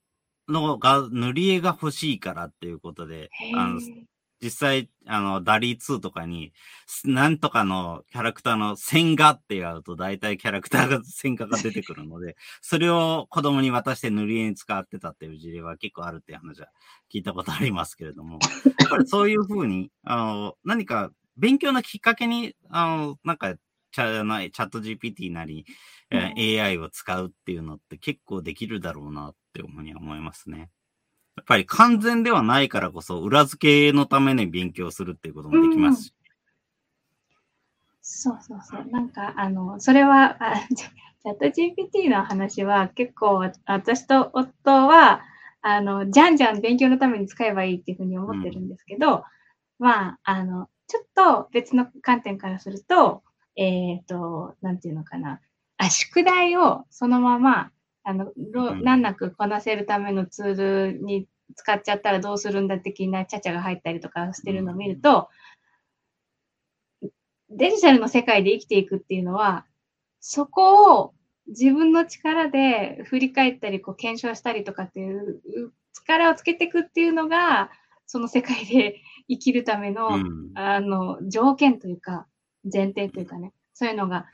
[0.48, 3.80] のが、塗り絵が欲しいからっていうことで、あの
[4.44, 6.52] 実際、あの、ダリー2とかに、
[7.06, 16.68] なんとかのキャラクターの線画ってやると、大体キャラクターが線画が出てくるので、 それを子供に渡して塗り絵に使ってたっていう事例は結構あるっていう話は
[17.14, 18.40] 聞いたことありますけれども、
[18.80, 23.56] やっぱりそういうふうに、あの、何か勉強のきっかけに、あの、なんか、
[23.94, 25.66] チャチャット GPT なり、
[26.12, 29.82] うん、AI を使うっていうのって結構できるだろうなって思
[30.16, 30.72] いますね。
[31.36, 36.14] やっぱり完全ではないからこそ、裏付けのために勉強するっていうこともできますし。
[36.28, 36.34] うん、
[38.02, 38.86] そうそうそう。
[38.92, 40.56] なんか、あの、それは、あ
[41.24, 45.22] チャット GPT の話は結構、私と夫は、
[45.62, 49.24] あの、じゃんじゃん勉強のために使えばいいっていうふうに思ってるんですけど、うん、
[49.80, 53.24] まあ、あの、ちょっと別の観点からすると、
[53.56, 55.40] えっ、ー、と、なんていうのかな。
[55.78, 57.72] あ、宿題をそのまま
[58.04, 65.30] あの、難なくこなせるためのツールに使っちゃったらどうするんだ的なちゃちゃが入ったりとかしてるのを見ると、
[67.50, 69.66] デジタルの世界で生きていくっていうのは、
[70.20, 71.14] そこを
[71.48, 75.42] 自分の力で振り返ったり、こう検証したりとかっていう
[75.94, 77.72] 力をつけていくっていうのが、
[78.06, 82.28] その世界で生きるための、うん、あの、条件というか、
[82.72, 84.26] 前提というかね、そういうのが、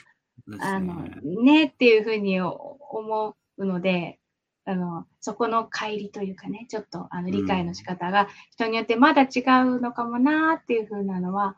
[0.47, 1.05] ね、あの、
[1.43, 4.19] ねっていうふうに思うので、
[4.65, 11.55] あの、そこの乖離というかね、ちょっとあの理解の仕方が人によってまだ違うのかもなっていうふうなのは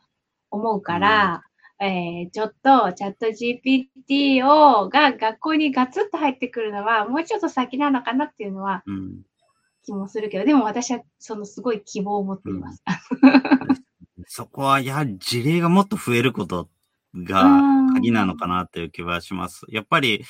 [0.50, 1.44] 思うから、
[1.80, 8.84] うん、えー、ちょっとチャット GPT をが学校にガツッと入ってくるのはもうちょっと先なのかなっていうのは
[9.84, 12.84] 気もするけど、でも私はそのすごい希望を持っています。
[13.22, 16.70] うん、 そこはやはり事例がもっと増えること
[17.14, 17.44] が
[17.94, 19.66] 鍵なのかなっていう気はします。
[19.68, 20.24] やっぱり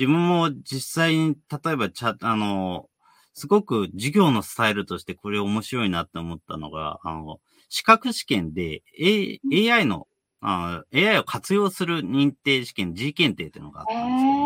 [0.00, 2.88] 自分も実際に、例えばチャ、あの、
[3.34, 7.38] すごく授業のスタイルとしてこれ面白いなって思ったのが、あの、
[7.68, 9.40] 資格試験で、A、
[9.70, 10.06] AI の、
[10.40, 14.38] あ AI を活用する認定試験、G 検定っていうのがあったんですけど、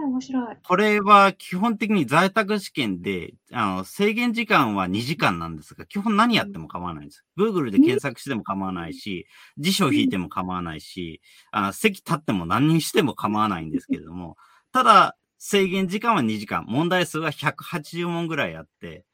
[0.00, 0.56] えー、面白い。
[0.62, 7.24] これは基本的に在宅試験で、あの、制限時間は2時間なんですが、基本何やっても構わないんです。
[7.38, 9.26] Google で検索しても構わないし、
[9.56, 11.22] 辞書を引いても構わないし、
[11.52, 14.36] あ席立っても何にしても構わないんですけれども、
[14.74, 19.04] ただ、制限時間は2時間、問題数は180問ぐらいあって、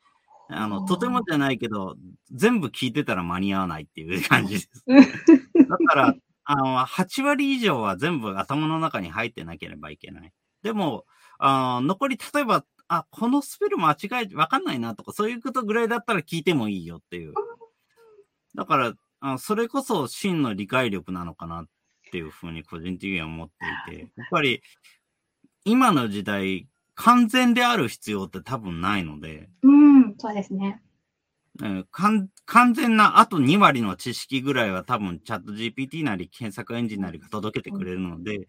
[0.48, 1.96] あの、とてもじゃないけど、
[2.32, 4.70] 全部聞いてたら間に合わないっていう感じです。
[4.88, 10.32] だから、あの、8割以上は全部頭の中に入ってなければいけない。
[10.62, 11.04] でも、
[11.38, 17.34] あ残り、例えば、あ、このスペル間違え、わかんないなとか、そういうことぐらいだったら聞いてもいいよっていう。
[18.54, 21.66] だから、あそれこそ真の理解力なのかなっ
[22.10, 23.48] ていうふうに個人的には思っ
[23.86, 24.62] ていて、やっぱり、
[25.64, 29.48] 今の時代、完全である必要って多分ないので。
[29.62, 30.82] うん、そうですね。
[31.92, 32.30] 完
[32.74, 38.48] 全なあと2割の知識ぐらいは多分チャット GPT なり検索エンジンなりが届けてくれるので、うんうん、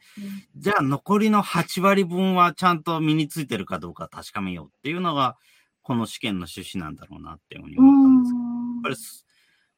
[0.56, 5.36] じゃあ残りの8割分はちゃんと身についてるかどうか確かめようっていうのが、
[5.82, 8.48] この試験の趣旨なんだろうなっていうふうに思ったんですけど、や
[8.80, 8.96] っぱり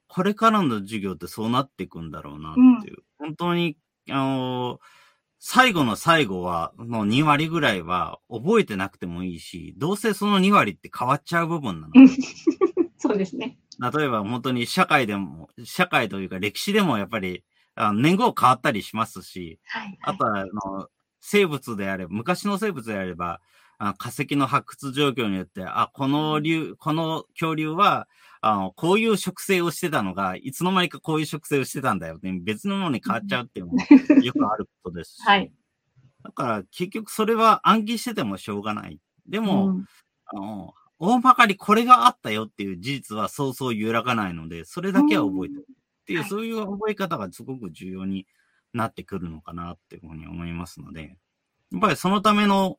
[0.07, 3.77] これからの授業ってそうなっていくんだろうなっていう、うん、本当に、
[4.09, 5.02] あのー
[5.45, 11.93] 最後の最後は、の2割ぐらいは覚えてなくてもいいし、どうせその2割って変わっちゃう部分なの。
[12.97, 13.57] そうですね。
[13.77, 17.43] 例えば本当に社会でも、社会というか歴史でもやっぱり、
[17.75, 20.87] あ年号変わったりしますし、はいはい、あとはあの
[21.19, 23.41] 生物であれば、昔の生物であれば、
[23.89, 28.07] あ化石の発掘状況によって、あ、この竜、この恐竜は、
[28.41, 33.79] あの、こういう植生をしてたのが、いつの間にかこういう植生をしてたんだよって、別のものに変わっちゃうっていうのも
[34.23, 35.21] よくあることですし。
[35.23, 35.51] はい。
[36.23, 38.99] だから結局それは暗記しててもしょうがない。
[39.27, 39.85] でも、うん、
[40.25, 48.25] あの、大まかにこれがあったよっていう事実はそうそう揺らがないので、それだけは覚えてるっていう、うん、そういう覚え方がすごく重要に
[48.73, 51.17] なってくるのかなっていうふうに思いますので、
[51.71, 52.77] やっぱりそのための、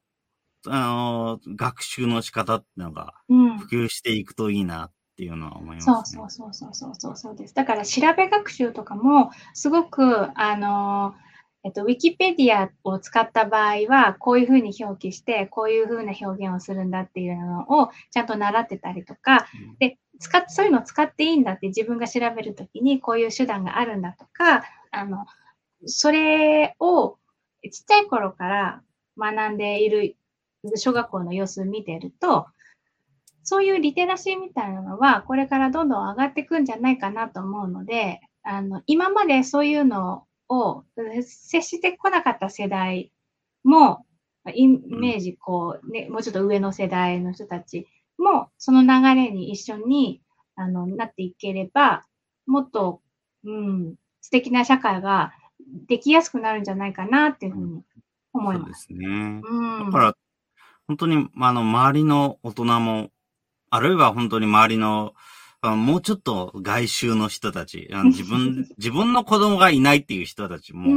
[0.68, 7.54] あの、学習の仕方っていうのが普及していくといいなっていうのは思います、ね、そうそうそうそうそうそうです。
[7.54, 11.14] だから調べ学習とかも、すごく、あの、
[11.62, 25.26] えっと、ウィキペディアを使った場合は、こういうふうに表記して、こういうふうな表現をするんだっていうのをちゃんと習ってたりとか、うん、で、使っ、そういうのを使っていいんだって自分が調べるときに、こういう手段があるんだとか、あの、
[25.86, 27.16] それを
[27.62, 28.82] ちっちゃい頃から
[29.16, 30.16] 学んでいる
[30.76, 32.46] 小学校の様子を見てると、
[33.42, 40.84] そういうリテラシーみたいなのは、これからどんどん上がっていくんじゃないかなと思うので、あの、今までそういうのを
[41.22, 43.12] 接してこなかった世代
[43.62, 44.06] も、
[44.54, 47.86] イメージ、こう、ね、もうちょっと上の世代の人たち
[48.18, 50.22] も、その流れに一緒に、
[50.56, 52.04] あの、なっていければ
[52.46, 53.00] もっと、
[53.44, 55.32] うん、素敵な社会が
[55.86, 57.82] できやすくなるんじゃないかなっていうふうに
[58.32, 58.86] 思います。
[58.88, 59.40] そうですね。
[59.42, 60.16] うん、だから、
[60.86, 63.10] 本当に、あの、周りの大人も、
[63.70, 65.14] あるいは本当に周りの、
[65.62, 70.96] もうちょっと外周の人たち、自分、 自分の子供がいないっていう人たちも、や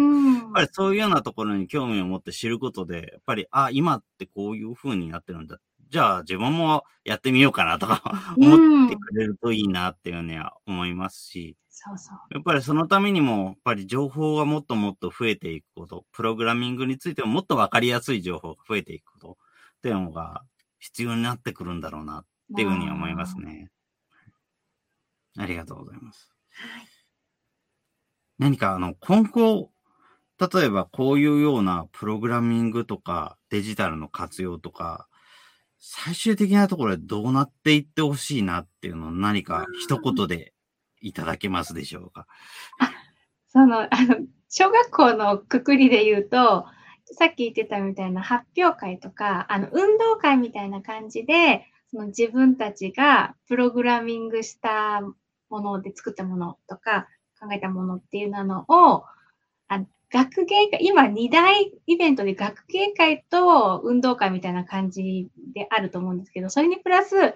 [0.50, 5.60] っぱりそういうようなところに興味を持って知ることで、やっぱり、あ、今ってこういう風になってるんだ。
[5.90, 12.18] じゃあ自分もやってみようかなとか思ってくれるといいなっていうには思いますし、そうそう。
[12.32, 19.38] やっぱりそのためにも、やっぱり情報がもっともっと増えていくこと、プログラミングについてももっとわかりやすい情報が増えていくこと
[19.78, 20.43] っていうのが
[20.80, 22.25] 必要になってくるんだろうなっ
[22.55, 23.69] ていうふうに思いますね。
[25.38, 26.32] ありがとうございます。
[26.51, 26.88] はい、
[28.39, 29.71] 何かあの、今後、
[30.39, 35.07] 例えばこういうようなプログラミングとかデジタルの活用とか、
[35.80, 40.53] 最終的なところでどうなっていってほしいなっていうのを何か一言で
[41.01, 42.25] いただけますでしょうか？
[42.80, 42.91] あ、
[43.47, 44.15] その、あの、
[44.49, 46.65] 小学校のくくりで言うと、
[47.14, 55.01] さっき言ってたみたいな発表会とか、あの、運動会みたいな感じで、その自分たちがプログラミングした
[55.49, 57.08] もので作ったものとか、
[57.39, 59.05] 考えたものっていうのを、
[59.68, 67.32] あ学芸会、今2大イベントで学芸会と運動会みたいな感じであると思うんですけど、それにプラス、なん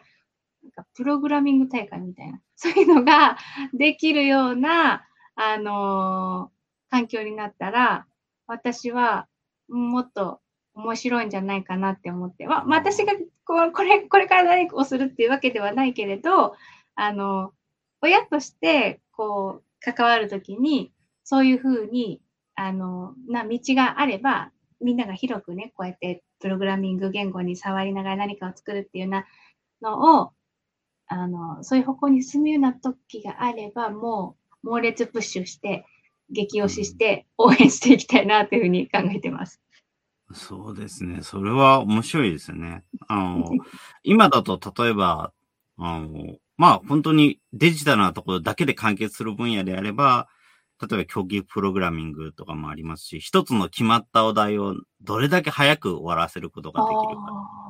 [0.75, 3.37] かプログラミング大会みたいな、そういうのが
[3.73, 5.05] できるような、
[5.35, 8.05] あのー、環境になったら、
[8.47, 9.27] 私は
[9.71, 10.39] もっと
[10.73, 13.13] 面白いんじゃないかなって思って、まあ、私が
[13.45, 16.55] ここれ、これから何かをするっていうわけではないけれど、
[16.95, 17.53] あの、
[18.01, 20.91] 親として、こう、関わるときに、
[21.23, 22.21] そういうふうに、
[22.55, 29.25] あの、な道があれば、みんなが広くね、こうやってプログラミング言語に触りながら何かを作るっていうような
[29.81, 30.31] のを、
[31.07, 35.85] あの、そういう方向に進むような時があれば、もう猛烈プッシュして、
[36.31, 39.61] 激推しして応援していきたいなというふうに考えてます。
[40.33, 41.21] そうですね。
[41.21, 42.83] それは面白いですね。
[43.07, 43.49] あの、
[44.03, 45.33] 今だと例えば、
[45.77, 50.27] あの、まあ本当にデジタルなところだけで完結する分野であれば、
[50.81, 57.61] 例えば競技プログラミングとかもありますし、一つの決まったお題をどれだけ早く終わらせることができるか。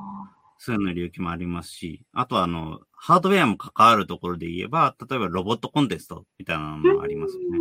[0.64, 7.58] そういうの領域もありますし、あとはあの、ハードウェアも関わるところで言えば、例えばロボットコンテストみたいなのもありますよね。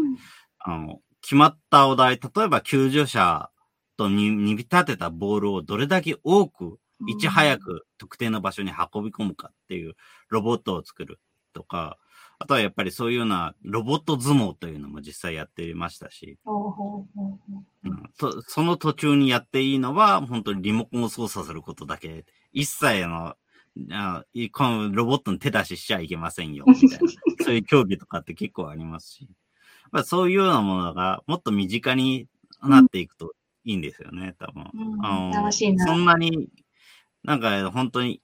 [0.63, 3.49] あの、決まったお題、例えば救助者
[3.97, 9.95] とに、にび立てたボールをどれだけ多くいち早く特定の場所に運び込むかっていう
[10.29, 11.19] ロボットを作る
[11.53, 11.97] とか、
[12.39, 23.35] あとはやっぱりそういうようなロボット相撲というのも実際やっていましたし、うん、そその途中にやっていいのは本当にリモコンを操作することだけ、一切の
[23.91, 26.99] あこのロボットに手出ししちゃいけませんよ、みたいな。
[27.45, 29.29] そういう競技とかって結構ありますし。
[29.91, 32.27] まあ、そういうようなものがもっと身近に
[32.63, 33.33] なっていくと
[33.65, 34.69] いいんですよね、多分。
[34.73, 36.15] うん、あのそんな。
[36.15, 36.49] に
[37.23, 38.21] なんか本当に、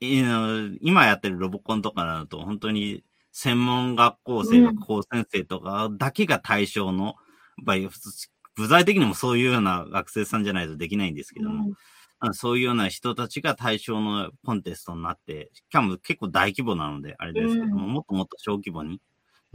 [0.00, 3.02] 今やってるロボコンとかなると、本当に
[3.32, 7.14] 専門学校生、学校先生とかだけが対象の、やっ
[7.64, 7.88] ぱり
[8.56, 11.72] 具体的にもそういうような学生さんじゃないとできないんですけども、
[12.22, 19.00] うん、そういうような人たちが対象のコンテストになって、しかも結構大規模なので、あれですけども、うん、もっともっと小規模に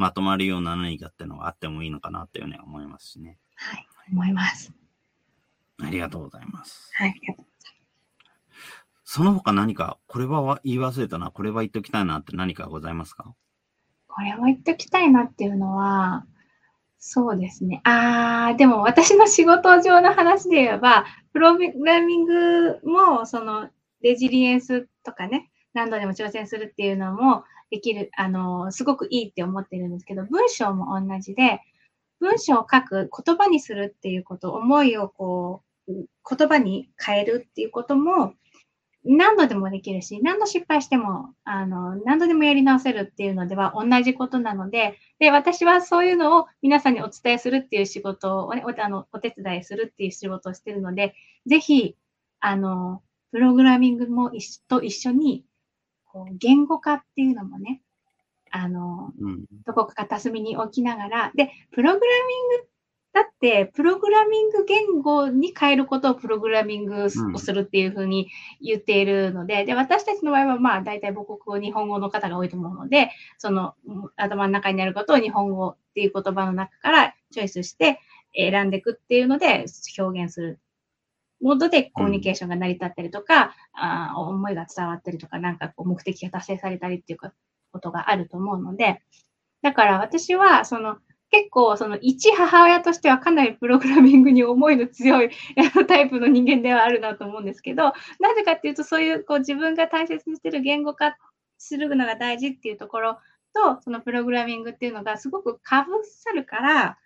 [0.02, 3.38] まとまるような何かっていうのがあってもいいのかなっていうふうに思いますしね。
[3.56, 4.74] はい、思います。
[5.80, 6.90] ありがとうございます。
[6.96, 7.46] はい、ありがとう
[9.04, 13.36] その他何か、これは言い忘れたな、これは言っておきたいなって何かございますか？
[14.08, 16.26] これは言っておきたいなっていうのは、
[16.98, 17.82] そうですね。
[17.84, 23.70] あー、でも私の仕事上の話で言えば、プログラミングも、その、
[24.02, 31.62] レジリエンスとかね、何度でも挑戦するっていうのもできる、あの、すごくいいって思ってるんですけど、文章も同じで、
[32.20, 38.36] 文章を書く、言葉にするっていうこと、思いをこう、言葉に変えるっていうことも、
[39.04, 51.16] 何度でもできるし、何度失敗しても、あの、何度でもやり直せるっていうのでは同じことなので、で、私はそういうのを皆さんにお伝えするっていう仕事をね、おあのお手伝いするっていう仕事をしてるので、
[51.48, 51.96] ぜひ、
[52.42, 53.02] あの、
[53.32, 55.46] プログラミングも一と一緒に、
[56.12, 57.82] こう、言語化っていうのもね、
[58.52, 62.68] あの、うん、どこか片隅に置きながら、で、プログラミング
[63.14, 68.30] だって、プログラミング言語に変えることをプログラミングをするっていうふうに
[68.62, 73.76] 言っているので、うん、で、私たちの場合は、まあ、大体母国語、日本語の方が多いと思うので、その、
[74.16, 78.00] 頭の中にあることを日本語っていう言葉の中からチョイスして
[78.34, 79.66] 選んでいくっていうので
[79.98, 80.60] 表現する。
[81.42, 87.20] モードでコミュニケーションが成り立ったりとか、うん、あ思いが伝わったりとか、なんかこう目的が達成されたりっていう
[87.72, 89.02] ことがあると思うので、
[89.62, 90.98] だから私は、その、
[91.30, 95.30] 結構、その、一母親としてはかなりプログラミングに思いの強い
[95.88, 101.16] タイプの人間ではあるなと思うんですけど、なぜかっていうと、そういう、こう、自分が大切にしてる言語化
[101.58, 103.20] するのが大事っていうところ
[103.54, 106.98] と、そのプログラミングっていうのがすごくかぶさるから、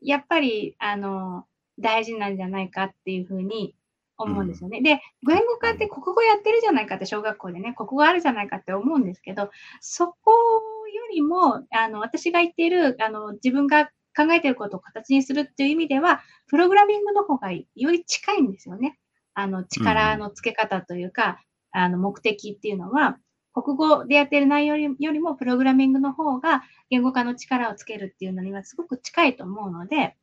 [0.00, 1.46] やっぱり、あの、
[1.78, 3.74] 大事なんじゃないかっていうふうに
[4.18, 4.78] 思うんですよね。
[4.78, 9.50] うん、で、言語化って国語やってるじゃないかって小学校でね、国語あるじゃないかって思うんですけど、
[9.80, 18.98] そこよりも、あの、私が言っている、あの、自分が考えていることを形にするっていう意味では、プログラミングの方がより近いんですよね。
[19.34, 21.40] あの、力の付け方というか、
[21.74, 23.18] うん、あの、目的っていうのは、
[23.54, 30.16] 国語でやってる内容よりも、プログラミングの方が言語化の力をつけるっていうのにはすごく近いと思うので、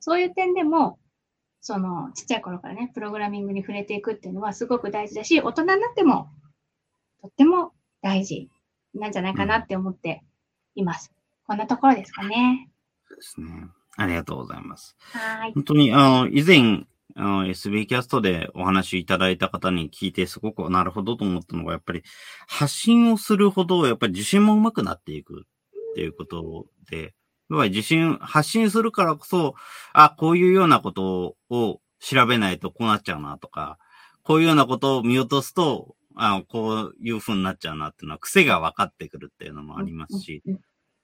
[0.00, 0.98] そういう点でも、
[1.60, 6.30] その、ちっちゃい頃からね、プログラミングに触れていくっていうのはすごく大事だし、大人になっても、
[7.20, 7.72] とっても
[8.02, 8.48] 大事
[8.94, 10.24] なんじゃないかなって思って
[10.74, 11.12] います。
[11.46, 12.70] こんなところですかね。
[13.06, 13.68] そうですね。
[13.96, 14.96] ありがとうございます。
[15.12, 15.52] はい。
[15.52, 16.86] 本当に、あの、以前、
[17.16, 22.02] あの、SB キャストでお話いただいた方に聞いてすごくなるほどと思ったのが、やっぱり
[22.46, 25.42] 発信をするほど、やっぱり自信も上手くなっていく
[25.90, 27.14] っていうことで、
[27.50, 29.54] 要は自信、発信するからこそ、
[29.92, 33.78] あ、こういうようなことを調べないとこうなっちゃうなとか、
[34.22, 40.42] こういうようなことを見落とすと、あこういう風になっちゃうなっていうのは癖が分かってくるっていうのもありますし、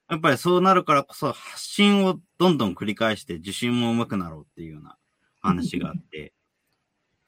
[0.09, 4.97] やっぱりそうなるからこそ発信をどんどん繰り返して自信も上手くなろうっていうような
[5.41, 6.33] 話があって、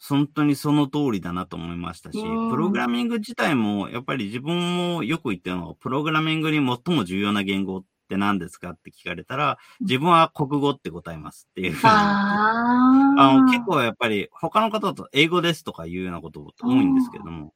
[0.00, 8.70] 本当にその通りだなと思いましたし、プログラミング自体も、やっぱり自分もよく言ってるのは、プログラミングに最も重要な言語って何ですか？
[8.70, 13.44] って聞かれたら、自分は国語って答えますっていうふうにあの。
[13.52, 17.54] 結構やっぱり他の方だと英語ですとかいうようなこと多いんですけども、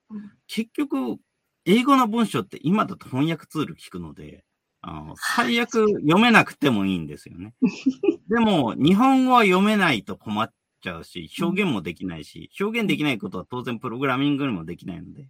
[0.48, 1.16] 結局、
[1.64, 4.44] 英語の文章って今だと翻訳ツール聞くので、
[4.82, 7.54] あの最悪読めなくてもいいんですよね。
[8.28, 15.28] でも、日本語は読めないと困っちゃうし、表現もできないし、表現できないことは当然プログラミングにもできないので。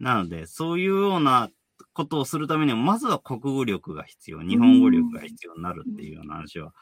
[0.00, 1.50] なので、そういうような
[1.94, 6.72] ことをするためには、まずは国語力が必要、日本語力が必要になるっていうような話は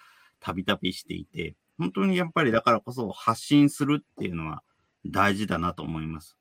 [0.41, 4.63] たびたびしていて、本当にやっぱりだからこそ発信するっていうのは
[5.07, 6.37] 大事だなと思います。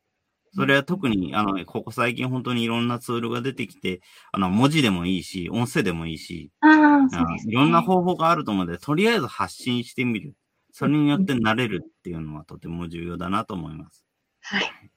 [0.54, 4.02] それは特に、あの、ここ最近本当にいろんなツールが出てきて、
[4.34, 10.36] あの、文字でもいいし、音声でもいいし、あね、いろんな方法があると思うので、とりあえず発信してみる。
[10.74, 14.04] それによって慣れるっていうのはとても重要だなと思います。
[14.42, 14.92] はい。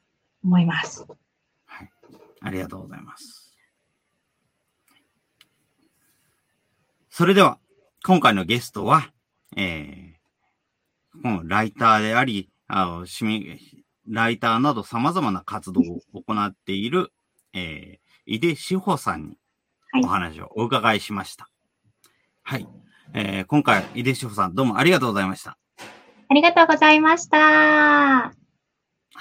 [0.44, 1.06] 思います。
[1.66, 1.90] はい。
[2.40, 3.43] ありがとうございます。
[7.16, 7.60] それでは、
[8.04, 9.12] 今回のゲストは、
[9.56, 13.56] えー、このライターであり、あの、市民、
[14.08, 17.12] ライターなど様々な活動を行っている、
[17.52, 19.38] えー、井出志保さんに
[20.02, 21.48] お話をお伺いしました。
[22.42, 22.72] はい、はい。
[23.14, 25.56] えー、今回、井出志保さんどうもありがとうございました。
[26.28, 27.38] ありがとうございました。
[27.38, 28.32] は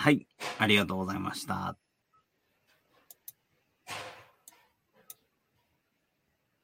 [0.09, 0.25] い、
[0.57, 1.77] ありがとうございました。